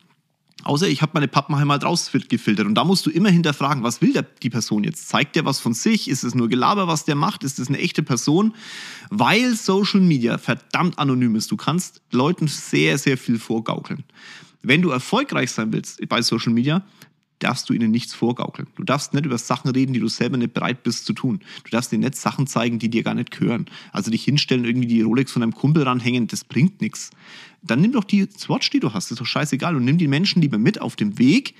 Außer 0.63 0.87
ich 0.87 1.01
habe 1.01 1.11
meine 1.15 1.27
Pappenheim 1.27 1.67
mal 1.67 1.77
rausgefiltert. 1.77 2.65
Und 2.65 2.75
da 2.75 2.85
musst 2.85 3.05
du 3.05 3.09
immer 3.09 3.29
hinterfragen, 3.29 3.83
was 3.83 4.01
will 4.01 4.13
der, 4.13 4.23
die 4.23 4.49
Person 4.49 4.83
jetzt? 4.85 5.09
Zeigt 5.09 5.35
der 5.35 5.43
was 5.45 5.59
von 5.59 5.73
sich? 5.73 6.07
Ist 6.07 6.23
es 6.23 6.35
nur 6.35 6.47
Gelaber, 6.47 6.87
was 6.87 7.03
der 7.03 7.15
macht? 7.15 7.43
Ist 7.43 7.59
es 7.59 7.67
eine 7.67 7.79
echte 7.79 8.01
Person? 8.01 8.53
Weil 9.09 9.55
Social 9.55 9.99
Media 9.99 10.37
verdammt 10.37 10.99
anonym 10.99 11.35
ist. 11.35 11.51
Du 11.51 11.57
kannst 11.57 12.01
Leuten 12.11 12.47
sehr, 12.47 12.97
sehr 12.97 13.17
viel 13.17 13.39
vorgaukeln. 13.39 14.05
Wenn 14.61 14.81
du 14.81 14.91
erfolgreich 14.91 15.51
sein 15.51 15.73
willst 15.73 16.07
bei 16.07 16.21
Social 16.21 16.53
Media, 16.53 16.85
darfst 17.43 17.69
du 17.69 17.73
ihnen 17.73 17.91
nichts 17.91 18.13
vorgaukeln. 18.13 18.67
Du 18.75 18.83
darfst 18.83 19.13
nicht 19.13 19.25
über 19.25 19.37
Sachen 19.37 19.69
reden, 19.71 19.93
die 19.93 19.99
du 19.99 20.07
selber 20.07 20.37
nicht 20.37 20.53
bereit 20.53 20.83
bist 20.83 21.05
zu 21.05 21.13
tun. 21.13 21.41
Du 21.63 21.71
darfst 21.71 21.91
ihnen 21.91 22.03
nicht 22.03 22.15
Sachen 22.15 22.47
zeigen, 22.47 22.79
die 22.79 22.89
dir 22.89 23.03
gar 23.03 23.13
nicht 23.13 23.31
gehören. 23.31 23.65
Also 23.91 24.11
dich 24.11 24.23
hinstellen, 24.23 24.65
irgendwie 24.65 24.87
die 24.87 25.01
Rolex 25.01 25.31
von 25.31 25.41
deinem 25.41 25.53
Kumpel 25.53 25.83
ranhängen, 25.83 26.27
das 26.27 26.43
bringt 26.43 26.81
nichts. 26.81 27.11
Dann 27.61 27.81
nimm 27.81 27.91
doch 27.91 28.03
die 28.03 28.27
Swatch, 28.37 28.69
die 28.69 28.79
du 28.79 28.93
hast, 28.93 29.11
ist 29.11 29.19
doch 29.19 29.25
scheißegal. 29.25 29.75
Und 29.75 29.85
nimm 29.85 29.97
die 29.97 30.07
Menschen 30.07 30.41
lieber 30.41 30.57
mit 30.57 30.81
auf 30.81 30.95
dem 30.95 31.19
Weg, 31.19 31.55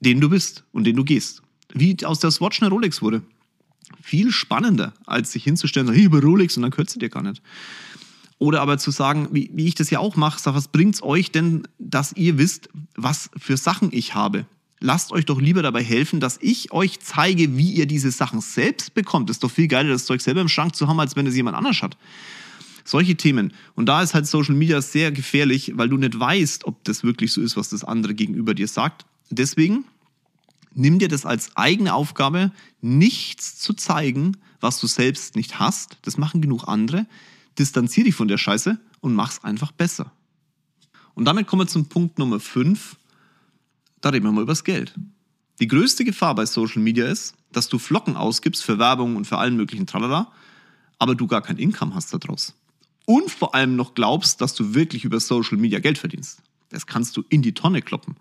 den 0.00 0.20
du 0.20 0.28
bist 0.28 0.64
und 0.72 0.84
den 0.84 0.96
du 0.96 1.04
gehst. 1.04 1.42
Wie 1.72 1.96
aus 2.04 2.20
der 2.20 2.30
Swatch 2.30 2.62
eine 2.62 2.70
Rolex 2.70 3.02
wurde. 3.02 3.22
Viel 4.02 4.32
spannender, 4.32 4.94
als 5.06 5.32
sich 5.32 5.44
hinzustellen, 5.44 5.86
so, 5.86 5.92
hey, 5.92 6.04
über 6.04 6.20
Rolex 6.20 6.56
und 6.56 6.62
dann 6.62 6.70
kürzt 6.72 7.00
dir 7.00 7.08
gar 7.08 7.22
nicht. 7.22 7.42
Oder 8.38 8.60
aber 8.60 8.78
zu 8.78 8.90
sagen, 8.90 9.28
wie, 9.32 9.50
wie 9.54 9.66
ich 9.66 9.74
das 9.74 9.90
ja 9.90 9.98
auch 9.98 10.16
mache, 10.16 10.40
sag, 10.40 10.54
was 10.54 10.68
bringt's 10.68 11.02
euch 11.02 11.32
denn, 11.32 11.66
dass 11.78 12.12
ihr 12.12 12.36
wisst, 12.36 12.68
was 12.94 13.30
für 13.36 13.56
Sachen 13.56 13.90
ich 13.92 14.14
habe? 14.14 14.46
Lasst 14.80 15.12
euch 15.12 15.24
doch 15.24 15.40
lieber 15.40 15.62
dabei 15.62 15.82
helfen, 15.82 16.20
dass 16.20 16.38
ich 16.40 16.72
euch 16.72 17.00
zeige, 17.00 17.56
wie 17.56 17.72
ihr 17.72 17.86
diese 17.86 18.10
Sachen 18.10 18.40
selbst 18.40 18.94
bekommt. 18.94 19.30
Ist 19.30 19.42
doch 19.42 19.50
viel 19.50 19.68
geiler, 19.68 19.90
das 19.90 20.06
Zeug 20.06 20.20
selber 20.20 20.40
im 20.40 20.48
Schrank 20.48 20.76
zu 20.76 20.88
haben, 20.88 21.00
als 21.00 21.16
wenn 21.16 21.26
es 21.26 21.34
jemand 21.34 21.56
anders 21.56 21.82
hat. 21.82 21.96
Solche 22.84 23.16
Themen. 23.16 23.52
Und 23.74 23.86
da 23.86 24.02
ist 24.02 24.14
halt 24.14 24.26
Social 24.26 24.54
Media 24.54 24.80
sehr 24.80 25.10
gefährlich, 25.10 25.72
weil 25.74 25.88
du 25.88 25.96
nicht 25.96 26.18
weißt, 26.18 26.64
ob 26.66 26.84
das 26.84 27.02
wirklich 27.02 27.32
so 27.32 27.40
ist, 27.40 27.56
was 27.56 27.70
das 27.70 27.82
andere 27.82 28.14
gegenüber 28.14 28.54
dir 28.54 28.68
sagt. 28.68 29.06
Deswegen 29.30 29.84
nimm 30.72 30.98
dir 30.98 31.08
das 31.08 31.26
als 31.26 31.56
eigene 31.56 31.94
Aufgabe, 31.94 32.52
nichts 32.80 33.58
zu 33.58 33.74
zeigen, 33.74 34.36
was 34.60 34.78
du 34.78 34.86
selbst 34.86 35.34
nicht 35.34 35.58
hast. 35.58 35.98
Das 36.02 36.16
machen 36.16 36.40
genug 36.40 36.68
andere. 36.68 37.06
Distanzier 37.58 38.04
dich 38.04 38.14
von 38.14 38.28
der 38.28 38.38
Scheiße 38.38 38.78
und 39.00 39.14
mach's 39.14 39.42
einfach 39.42 39.72
besser. 39.72 40.12
Und 41.14 41.24
damit 41.24 41.46
kommen 41.46 41.62
wir 41.62 41.66
zum 41.66 41.86
Punkt 41.86 42.18
Nummer 42.18 42.38
5 42.38 42.96
da 44.00 44.10
reden 44.10 44.24
wir 44.24 44.32
mal 44.32 44.42
über 44.42 44.52
das 44.52 44.64
Geld. 44.64 44.94
Die 45.60 45.68
größte 45.68 46.04
Gefahr 46.04 46.34
bei 46.34 46.46
Social 46.46 46.82
Media 46.82 47.06
ist, 47.06 47.34
dass 47.52 47.68
du 47.68 47.78
Flocken 47.78 48.16
ausgibst 48.16 48.64
für 48.64 48.78
Werbung 48.78 49.16
und 49.16 49.26
für 49.26 49.38
allen 49.38 49.56
möglichen 49.56 49.86
Tralala, 49.86 50.30
aber 50.98 51.14
du 51.14 51.26
gar 51.26 51.42
kein 51.42 51.56
Income 51.56 51.94
hast 51.94 52.12
daraus. 52.12 52.54
Und 53.06 53.30
vor 53.30 53.54
allem 53.54 53.76
noch 53.76 53.94
glaubst, 53.94 54.40
dass 54.40 54.54
du 54.54 54.74
wirklich 54.74 55.04
über 55.04 55.20
Social 55.20 55.56
Media 55.56 55.78
Geld 55.78 55.98
verdienst 55.98 56.42
das 56.70 56.86
kannst 56.86 57.16
du 57.16 57.24
in 57.28 57.42
die 57.42 57.52
Tonne 57.52 57.82
kloppen. 57.82 58.16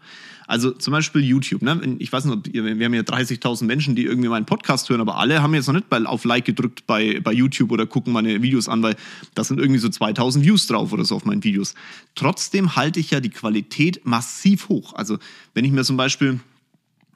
Also 0.47 0.71
zum 0.71 0.91
Beispiel 0.91 1.23
YouTube. 1.23 1.61
Ne? 1.61 1.95
Ich 1.99 2.11
weiß 2.11 2.25
nicht, 2.25 2.53
wir 2.53 2.85
haben 2.85 2.93
ja 2.93 3.01
30.000 3.01 3.65
Menschen, 3.65 3.95
die 3.95 4.05
irgendwie 4.05 4.29
meinen 4.29 4.45
Podcast 4.45 4.89
hören, 4.89 5.01
aber 5.01 5.17
alle 5.17 5.41
haben 5.41 5.55
jetzt 5.55 5.67
noch 5.67 5.73
nicht 5.73 5.91
auf 5.91 6.23
Like 6.23 6.45
gedrückt 6.45 6.85
bei, 6.85 7.19
bei 7.19 7.33
YouTube 7.33 7.71
oder 7.71 7.87
gucken 7.87 8.13
meine 8.13 8.41
Videos 8.41 8.69
an, 8.69 8.83
weil 8.83 8.95
da 9.33 9.43
sind 9.43 9.59
irgendwie 9.59 9.79
so 9.79 9.87
2.000 9.87 10.43
Views 10.43 10.67
drauf 10.67 10.93
oder 10.93 11.05
so 11.05 11.15
auf 11.15 11.25
meinen 11.25 11.43
Videos. 11.43 11.73
Trotzdem 12.13 12.75
halte 12.75 12.99
ich 12.99 13.11
ja 13.11 13.19
die 13.19 13.29
Qualität 13.29 14.05
massiv 14.05 14.69
hoch. 14.69 14.93
Also 14.93 15.17
wenn 15.55 15.65
ich 15.65 15.71
mir 15.71 15.83
zum 15.83 15.97
Beispiel 15.97 16.39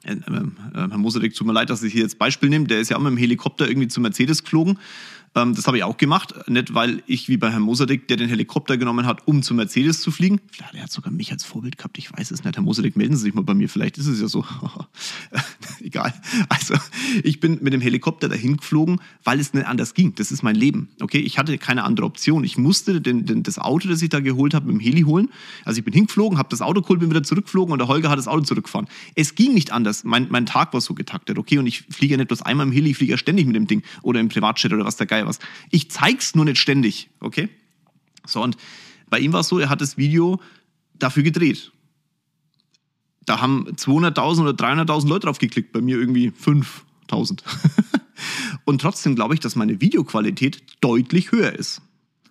äh, 0.02 0.14
äh, 0.14 0.18
Herr 0.74 0.98
Moserek, 0.98 1.34
tut 1.34 1.46
mir 1.46 1.52
leid, 1.52 1.70
dass 1.70 1.82
ich 1.82 1.92
hier 1.92 2.02
jetzt 2.02 2.18
Beispiel 2.18 2.48
nehme, 2.48 2.66
der 2.66 2.80
ist 2.80 2.88
ja 2.90 2.96
auch 2.96 3.00
mit 3.00 3.12
dem 3.12 3.18
Helikopter 3.18 3.68
irgendwie 3.68 3.88
zu 3.88 4.00
Mercedes 4.00 4.42
geflogen 4.42 4.78
ähm, 5.36 5.54
das 5.54 5.66
habe 5.66 5.76
ich 5.76 5.84
auch 5.84 5.96
gemacht, 5.96 6.34
nicht 6.48 6.74
weil 6.74 7.02
ich 7.06 7.28
wie 7.28 7.36
bei 7.36 7.50
Herrn 7.50 7.62
Mosadik, 7.62 8.08
der 8.08 8.16
den 8.16 8.28
Helikopter 8.28 8.76
genommen 8.76 9.06
hat, 9.06 9.28
um 9.28 9.42
zu 9.42 9.54
Mercedes 9.54 10.00
zu 10.00 10.10
fliegen. 10.10 10.40
Vielleicht 10.50 10.74
er 10.74 10.82
hat 10.84 10.90
sogar 10.92 11.12
mich 11.12 11.30
als 11.30 11.44
Vorbild 11.44 11.78
gehabt, 11.78 11.98
ich 11.98 12.12
weiß 12.12 12.32
es 12.32 12.42
nicht. 12.42 12.56
Herr 12.56 12.62
Mosadik, 12.62 12.96
melden 12.96 13.16
Sie 13.16 13.22
sich 13.22 13.34
mal 13.34 13.44
bei 13.44 13.54
mir, 13.54 13.68
vielleicht 13.68 13.96
ist 13.98 14.06
es 14.06 14.20
ja 14.20 14.26
so. 14.26 14.44
Egal. 15.80 16.12
Also 16.48 16.74
ich 17.22 17.38
bin 17.38 17.58
mit 17.62 17.72
dem 17.72 17.80
Helikopter 17.80 18.28
dahin 18.28 18.56
geflogen, 18.56 19.00
weil 19.22 19.38
es 19.38 19.54
nicht 19.54 19.66
anders 19.66 19.94
ging. 19.94 20.14
Das 20.16 20.32
ist 20.32 20.42
mein 20.42 20.56
Leben. 20.56 20.88
Okay, 21.00 21.18
ich 21.18 21.38
hatte 21.38 21.56
keine 21.58 21.84
andere 21.84 22.06
Option. 22.06 22.42
Ich 22.42 22.58
musste 22.58 23.00
den, 23.00 23.24
den, 23.24 23.44
das 23.44 23.58
Auto, 23.58 23.88
das 23.88 24.02
ich 24.02 24.08
da 24.08 24.18
geholt 24.18 24.52
habe, 24.52 24.66
mit 24.66 24.74
dem 24.74 24.80
Heli 24.80 25.02
holen. 25.02 25.28
Also 25.64 25.78
ich 25.78 25.84
bin 25.84 25.94
hingeflogen, 25.94 26.38
habe 26.38 26.48
das 26.48 26.60
Auto 26.60 26.82
geholt, 26.82 27.00
bin 27.00 27.10
wieder 27.10 27.22
zurückgeflogen 27.22 27.72
und 27.72 27.78
der 27.78 27.86
Holger 27.86 28.10
hat 28.10 28.18
das 28.18 28.26
Auto 28.26 28.42
zurückgefahren. 28.42 28.88
Es 29.14 29.36
ging 29.36 29.54
nicht 29.54 29.70
anders. 29.70 30.02
Mein, 30.02 30.26
mein 30.30 30.46
Tag 30.46 30.72
war 30.72 30.80
so 30.80 30.94
getaktet, 30.94 31.38
okay? 31.38 31.58
Und 31.58 31.66
ich 31.66 31.82
fliege 31.88 32.14
ja 32.14 32.18
nicht 32.18 32.28
bloß 32.28 32.42
einmal 32.42 32.66
im 32.66 32.72
Heli, 32.72 32.90
ich 32.90 32.96
fliege 32.96 33.12
ja 33.12 33.18
ständig 33.18 33.46
mit 33.46 33.54
dem 33.54 33.68
Ding 33.68 33.82
oder 34.02 34.18
im 34.18 34.28
Privatjet 34.28 34.72
oder 34.72 34.84
was 34.84 34.96
der 34.96 35.06
Geil 35.06 35.19
was. 35.26 35.38
Ich 35.70 35.90
zeig's 35.90 36.34
nur 36.34 36.44
nicht 36.44 36.58
ständig, 36.58 37.10
okay? 37.20 37.48
So, 38.26 38.42
und 38.42 38.56
bei 39.08 39.18
ihm 39.18 39.32
war 39.32 39.40
es 39.40 39.48
so, 39.48 39.58
er 39.58 39.68
hat 39.68 39.80
das 39.80 39.96
Video 39.96 40.40
dafür 40.98 41.22
gedreht. 41.22 41.72
Da 43.26 43.40
haben 43.40 43.66
200.000 43.68 44.42
oder 44.42 44.52
300.000 44.52 45.08
Leute 45.08 45.26
drauf 45.26 45.38
geklickt, 45.38 45.72
bei 45.72 45.80
mir 45.80 45.98
irgendwie 45.98 46.30
5.000. 46.30 47.42
und 48.64 48.80
trotzdem 48.80 49.14
glaube 49.14 49.34
ich, 49.34 49.40
dass 49.40 49.56
meine 49.56 49.80
Videoqualität 49.80 50.62
deutlich 50.80 51.32
höher 51.32 51.52
ist. 51.52 51.82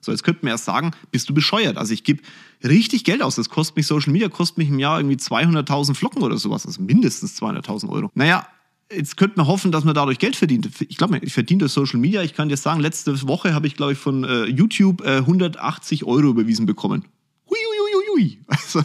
So, 0.02 0.12
jetzt 0.12 0.24
könnte 0.24 0.46
man 0.46 0.52
erst 0.52 0.66
sagen, 0.66 0.92
bist 1.12 1.28
du 1.30 1.34
bescheuert? 1.34 1.78
Also 1.78 1.94
ich 1.94 2.04
gebe 2.04 2.22
richtig 2.64 3.04
Geld 3.04 3.22
aus. 3.22 3.36
Das 3.36 3.50
kostet 3.50 3.76
mich 3.76 3.88
Social 3.88 4.14
Media, 4.14 4.30
kostet 4.30 4.58
mich 4.58 4.70
im 4.70 4.80
Jahr 4.80 5.00
irgendwie 5.00 5.18
200.000 5.18 5.94
Flocken 5.94 6.24
oder 6.24 6.38
sowas. 6.38 6.66
Also 6.66 6.82
mindestens 6.82 7.40
200.000 7.42 7.90
Euro. 7.90 8.10
Naja, 8.16 8.48
jetzt 8.92 9.18
könnte 9.18 9.38
man 9.38 9.48
hoffen, 9.48 9.72
dass 9.72 9.84
man 9.84 9.96
dadurch 9.96 10.20
Geld 10.20 10.36
verdient. 10.36 10.70
Ich 10.88 10.98
glaube, 10.98 11.20
ich 11.20 11.34
verdiene 11.34 11.60
durch 11.60 11.72
Social 11.72 12.00
Media. 12.00 12.22
Ich 12.24 12.34
kann 12.34 12.50
dir 12.50 12.58
sagen, 12.58 12.80
letzte 12.80 13.28
Woche 13.28 13.54
habe 13.54 13.68
ich, 13.68 13.76
glaube 13.76 13.94
ich, 13.94 13.98
von 13.98 14.24
äh, 14.24 14.46
YouTube 14.46 15.02
äh, 15.02 15.18
180 15.18 16.06
Euro 16.06 16.30
überwiesen 16.30 16.66
bekommen. 16.66 17.06
Hui, 17.50 17.58
hui, 17.58 17.94
hui, 17.94 18.24
hui. 18.24 18.40
Also, 18.48 18.84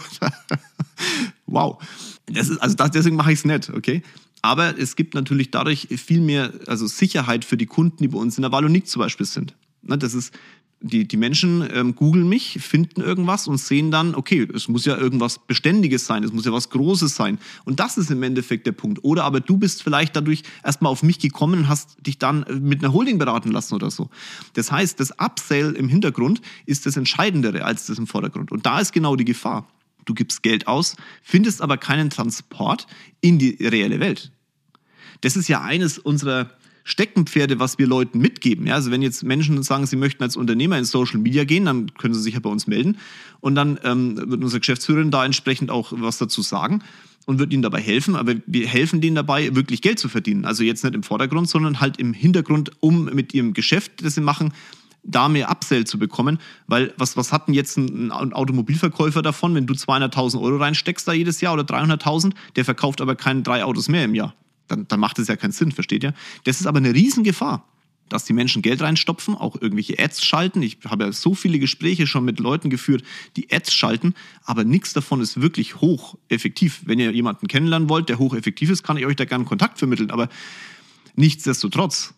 wow. 1.46 1.82
Das 2.26 2.48
ist, 2.48 2.58
also 2.58 2.74
das, 2.76 2.90
deswegen 2.90 3.16
mache 3.16 3.32
ich 3.32 3.40
es 3.40 3.44
nicht, 3.44 3.70
okay? 3.70 4.02
Aber 4.42 4.78
es 4.78 4.96
gibt 4.96 5.14
natürlich 5.14 5.50
dadurch 5.50 5.88
viel 5.96 6.20
mehr 6.20 6.52
also 6.66 6.86
Sicherheit 6.86 7.44
für 7.44 7.56
die 7.56 7.66
Kunden, 7.66 7.98
die 7.98 8.08
bei 8.08 8.18
uns 8.18 8.36
in 8.36 8.42
der 8.42 8.52
Wallonik 8.52 8.86
zum 8.86 9.00
Beispiel 9.00 9.26
sind. 9.26 9.54
Ne, 9.82 9.98
das 9.98 10.14
ist 10.14 10.34
die, 10.84 11.08
die 11.08 11.16
Menschen 11.16 11.66
ähm, 11.72 11.94
googeln 11.94 12.28
mich, 12.28 12.58
finden 12.60 13.00
irgendwas 13.00 13.48
und 13.48 13.56
sehen 13.56 13.90
dann, 13.90 14.14
okay, 14.14 14.46
es 14.54 14.68
muss 14.68 14.84
ja 14.84 14.96
irgendwas 14.98 15.38
Beständiges 15.38 16.04
sein, 16.04 16.22
es 16.22 16.32
muss 16.32 16.44
ja 16.44 16.52
was 16.52 16.68
Großes 16.68 17.16
sein. 17.16 17.38
Und 17.64 17.80
das 17.80 17.96
ist 17.96 18.10
im 18.10 18.22
Endeffekt 18.22 18.66
der 18.66 18.72
Punkt. 18.72 19.02
Oder 19.02 19.24
aber 19.24 19.40
du 19.40 19.56
bist 19.56 19.82
vielleicht 19.82 20.14
dadurch 20.14 20.42
erstmal 20.62 20.92
auf 20.92 21.02
mich 21.02 21.18
gekommen 21.18 21.60
und 21.60 21.68
hast 21.68 21.96
dich 22.06 22.18
dann 22.18 22.42
äh, 22.42 22.52
mit 22.52 22.84
einer 22.84 22.92
Holding 22.92 23.16
beraten 23.16 23.50
lassen 23.50 23.74
oder 23.74 23.90
so. 23.90 24.10
Das 24.52 24.70
heißt, 24.70 25.00
das 25.00 25.18
Upsale 25.18 25.72
im 25.72 25.88
Hintergrund 25.88 26.42
ist 26.66 26.84
das 26.84 26.98
Entscheidendere 26.98 27.64
als 27.64 27.86
das 27.86 27.96
im 27.96 28.06
Vordergrund. 28.06 28.52
Und 28.52 28.66
da 28.66 28.78
ist 28.78 28.92
genau 28.92 29.16
die 29.16 29.24
Gefahr. 29.24 29.66
Du 30.04 30.12
gibst 30.12 30.42
Geld 30.42 30.68
aus, 30.68 30.96
findest 31.22 31.62
aber 31.62 31.78
keinen 31.78 32.10
Transport 32.10 32.86
in 33.22 33.38
die 33.38 33.56
reelle 33.58 34.00
Welt. 34.00 34.32
Das 35.22 35.34
ist 35.34 35.48
ja 35.48 35.62
eines 35.62 35.98
unserer 35.98 36.50
Steckenpferde, 36.84 37.58
was 37.58 37.78
wir 37.78 37.86
Leuten 37.86 38.18
mitgeben. 38.18 38.66
Ja, 38.66 38.74
also 38.74 38.90
wenn 38.90 39.02
jetzt 39.02 39.24
Menschen 39.24 39.62
sagen, 39.62 39.86
sie 39.86 39.96
möchten 39.96 40.22
als 40.22 40.36
Unternehmer 40.36 40.78
in 40.78 40.84
Social 40.84 41.18
Media 41.18 41.44
gehen, 41.44 41.64
dann 41.64 41.92
können 41.94 42.14
sie 42.14 42.20
sich 42.20 42.34
ja 42.34 42.40
bei 42.40 42.50
uns 42.50 42.66
melden 42.66 42.98
und 43.40 43.54
dann 43.54 43.78
ähm, 43.82 44.16
wird 44.16 44.42
unsere 44.42 44.60
Geschäftsführerin 44.60 45.10
da 45.10 45.24
entsprechend 45.24 45.70
auch 45.70 45.92
was 45.96 46.18
dazu 46.18 46.42
sagen. 46.42 46.82
und 47.26 47.38
wird 47.38 47.54
ihnen 47.54 47.62
dabei 47.62 47.80
helfen, 47.80 48.16
aber 48.16 48.34
wir 48.46 48.68
helfen 48.68 49.00
denen 49.00 49.16
dabei, 49.16 49.56
wirklich 49.56 49.80
Geld 49.80 49.98
zu 49.98 50.10
verdienen. 50.10 50.44
Also 50.44 50.62
jetzt 50.62 50.84
nicht 50.84 50.94
im 50.94 51.02
Vordergrund, 51.02 51.48
sondern 51.48 51.80
halt 51.80 51.96
im 51.98 52.12
Hintergrund, 52.12 52.72
um 52.80 53.06
mit 53.06 53.32
ihrem 53.32 53.54
Geschäft, 53.54 54.04
das 54.04 54.14
sie 54.14 54.20
machen, 54.20 54.52
da 55.04 55.28
mehr 55.28 55.50
Upsell 55.50 55.86
zu 55.86 55.98
bekommen, 55.98 56.38
weil 56.66 56.92
was, 56.96 57.16
was 57.16 57.32
hat 57.32 57.48
denn 57.48 57.54
jetzt 57.54 57.76
ein, 57.76 58.10
ein 58.10 58.32
Automobilverkäufer 58.32 59.22
davon, 59.22 59.54
wenn 59.54 59.66
du 59.66 59.74
200.000 59.74 60.40
Euro 60.40 60.56
reinsteckst 60.56 61.06
da 61.06 61.12
jedes 61.12 61.40
Jahr 61.40 61.54
oder 61.54 61.62
300.000, 61.62 62.32
der 62.56 62.64
verkauft 62.64 63.00
aber 63.00 63.14
keine 63.14 63.42
drei 63.42 63.64
Autos 63.64 63.88
mehr 63.88 64.04
im 64.04 64.14
Jahr. 64.14 64.34
Dann, 64.68 64.88
dann 64.88 65.00
macht 65.00 65.18
es 65.18 65.28
ja 65.28 65.36
keinen 65.36 65.52
Sinn, 65.52 65.72
versteht 65.72 66.04
ihr? 66.04 66.14
Das 66.44 66.60
ist 66.60 66.66
aber 66.66 66.78
eine 66.78 66.94
Riesengefahr, 66.94 67.68
dass 68.08 68.24
die 68.24 68.32
Menschen 68.32 68.62
Geld 68.62 68.82
reinstopfen, 68.82 69.34
auch 69.34 69.60
irgendwelche 69.60 69.98
Ads 69.98 70.24
schalten. 70.24 70.62
Ich 70.62 70.78
habe 70.84 71.04
ja 71.04 71.12
so 71.12 71.34
viele 71.34 71.58
Gespräche 71.58 72.06
schon 72.06 72.24
mit 72.24 72.40
Leuten 72.40 72.70
geführt, 72.70 73.02
die 73.36 73.52
Ads 73.52 73.72
schalten, 73.72 74.14
aber 74.44 74.64
nichts 74.64 74.92
davon 74.92 75.20
ist 75.20 75.40
wirklich 75.40 75.80
hocheffektiv. 75.80 76.82
Wenn 76.84 76.98
ihr 76.98 77.12
jemanden 77.12 77.48
kennenlernen 77.48 77.88
wollt, 77.88 78.08
der 78.08 78.18
hocheffektiv 78.18 78.70
ist, 78.70 78.82
kann 78.82 78.96
ich 78.96 79.06
euch 79.06 79.16
da 79.16 79.24
gerne 79.24 79.44
Kontakt 79.44 79.78
vermitteln, 79.78 80.10
aber 80.10 80.28
nichtsdestotrotz 81.14 82.14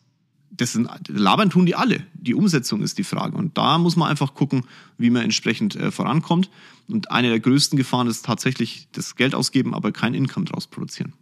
das 0.50 0.72
sind, 0.72 0.88
labern 1.08 1.50
tun 1.50 1.66
die 1.66 1.74
alle. 1.74 2.06
Die 2.14 2.34
Umsetzung 2.34 2.82
ist 2.82 2.98
die 2.98 3.04
Frage. 3.04 3.36
Und 3.36 3.58
da 3.58 3.78
muss 3.78 3.96
man 3.96 4.08
einfach 4.08 4.34
gucken, 4.34 4.64
wie 4.98 5.10
man 5.10 5.22
entsprechend 5.22 5.76
äh, 5.76 5.90
vorankommt. 5.90 6.50
Und 6.88 7.10
eine 7.10 7.28
der 7.28 7.40
größten 7.40 7.76
Gefahren 7.76 8.06
ist 8.06 8.24
tatsächlich 8.24 8.88
das 8.92 9.16
Geld 9.16 9.34
ausgeben, 9.34 9.74
aber 9.74 9.92
kein 9.92 10.14
Income 10.14 10.46
draus 10.46 10.66
produzieren. 10.66 11.12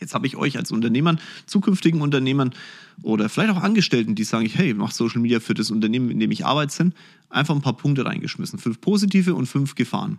Jetzt 0.00 0.14
habe 0.14 0.26
ich 0.26 0.36
euch 0.36 0.56
als 0.56 0.72
Unternehmern, 0.72 1.20
zukünftigen 1.46 2.00
Unternehmern 2.00 2.52
oder 3.02 3.28
vielleicht 3.28 3.50
auch 3.50 3.62
Angestellten, 3.62 4.14
die 4.14 4.24
sagen, 4.24 4.46
hey, 4.46 4.74
mach 4.74 4.92
Social 4.92 5.20
Media 5.20 5.40
für 5.40 5.54
das 5.54 5.70
Unternehmen, 5.70 6.10
in 6.10 6.18
dem 6.18 6.30
ich 6.30 6.44
arbeite, 6.44 6.92
einfach 7.28 7.54
ein 7.54 7.62
paar 7.62 7.76
Punkte 7.76 8.04
reingeschmissen. 8.04 8.58
Fünf 8.58 8.80
positive 8.80 9.34
und 9.34 9.46
fünf 9.46 9.74
Gefahren. 9.74 10.18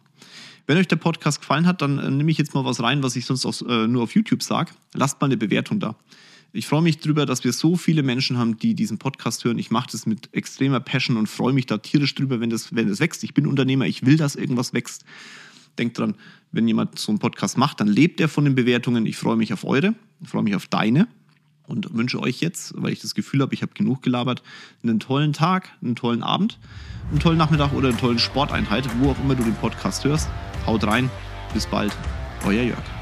Wenn 0.68 0.78
euch 0.78 0.88
der 0.88 0.96
Podcast 0.96 1.42
gefallen 1.42 1.66
hat, 1.66 1.82
dann 1.82 1.98
äh, 1.98 2.10
nehme 2.10 2.32
ich 2.32 2.38
jetzt 2.38 2.54
mal 2.54 2.64
was 2.64 2.82
rein, 2.82 3.04
was 3.04 3.16
ich 3.16 3.26
sonst 3.26 3.46
auch, 3.46 3.62
äh, 3.68 3.88
nur 3.88 4.04
auf 4.04 4.14
YouTube 4.14 4.44
sage. 4.44 4.72
Lasst 4.94 5.20
mal 5.20 5.26
eine 5.26 5.38
Bewertung 5.38 5.80
da. 5.80 5.96
Ich 6.54 6.68
freue 6.68 6.82
mich 6.82 7.00
darüber, 7.00 7.26
dass 7.26 7.44
wir 7.44 7.54
so 7.54 7.78
viele 7.78 8.04
Menschen 8.04 8.38
haben, 8.38 8.58
die 8.58 8.74
diesen 8.74 8.98
Podcast 8.98 9.46
hören. 9.46 9.58
Ich 9.58 9.72
mache 9.72 9.90
das 9.92 10.06
mit 10.06 10.30
extremer 10.34 10.82
Passion 10.82 11.16
und 11.16 11.28
freue 11.28 11.54
mich 11.54 11.66
da 11.66 11.78
tierisch 11.78 12.14
drüber, 12.14 12.42
wenn 12.42 12.50
das, 12.50 12.76
wenn 12.76 12.90
das 12.90 13.00
wächst. 13.00 13.24
Ich 13.24 13.34
bin 13.34 13.48
Unternehmer, 13.48 13.86
ich 13.86 14.06
will, 14.06 14.18
dass 14.18 14.36
irgendwas 14.36 14.74
wächst. 14.74 15.06
Denkt 15.78 15.98
dran, 15.98 16.16
wenn 16.52 16.68
jemand 16.68 17.00
so 17.00 17.12
einen 17.12 17.20
Podcast 17.20 17.58
macht, 17.58 17.80
dann 17.80 17.88
lebt 17.88 18.20
er 18.20 18.28
von 18.28 18.44
den 18.44 18.56
Bewertungen. 18.56 19.06
Ich 19.06 19.18
freue 19.18 19.38
mich 19.38 19.54
auf 19.54 19.64
eure, 19.64 19.96
freue 20.24 20.44
mich 20.44 20.56
auf 20.56 20.68
deine 20.68 21.08
und 21.68 21.94
wünsche 21.94 22.20
euch 22.20 22.42
jetzt, 22.42 22.74
weil 22.76 22.92
ich 22.92 23.00
das 23.00 23.16
Gefühl 23.16 23.42
habe, 23.42 23.54
ich 23.54 23.62
habe 23.62 23.74
genug 23.74 24.02
gelabert, 24.02 24.44
einen 24.84 25.00
tollen 25.00 25.34
Tag, 25.34 25.70
einen 25.82 25.96
tollen 25.96 26.24
Abend, 26.24 26.60
einen 27.10 27.20
tollen 27.20 27.38
Nachmittag 27.38 27.74
oder 27.74 27.90
einen 27.90 27.98
tollen 27.98 28.20
Sporteinheit, 28.20 28.88
wo 29.00 29.12
auch 29.12 29.20
immer 29.20 29.36
du 29.36 29.44
den 29.44 29.56
Podcast 29.56 30.04
hörst. 30.04 30.30
Haut 30.66 30.84
rein, 30.86 31.10
bis 31.54 31.66
bald, 31.66 31.96
euer 32.46 32.64
Jörg. 32.64 33.01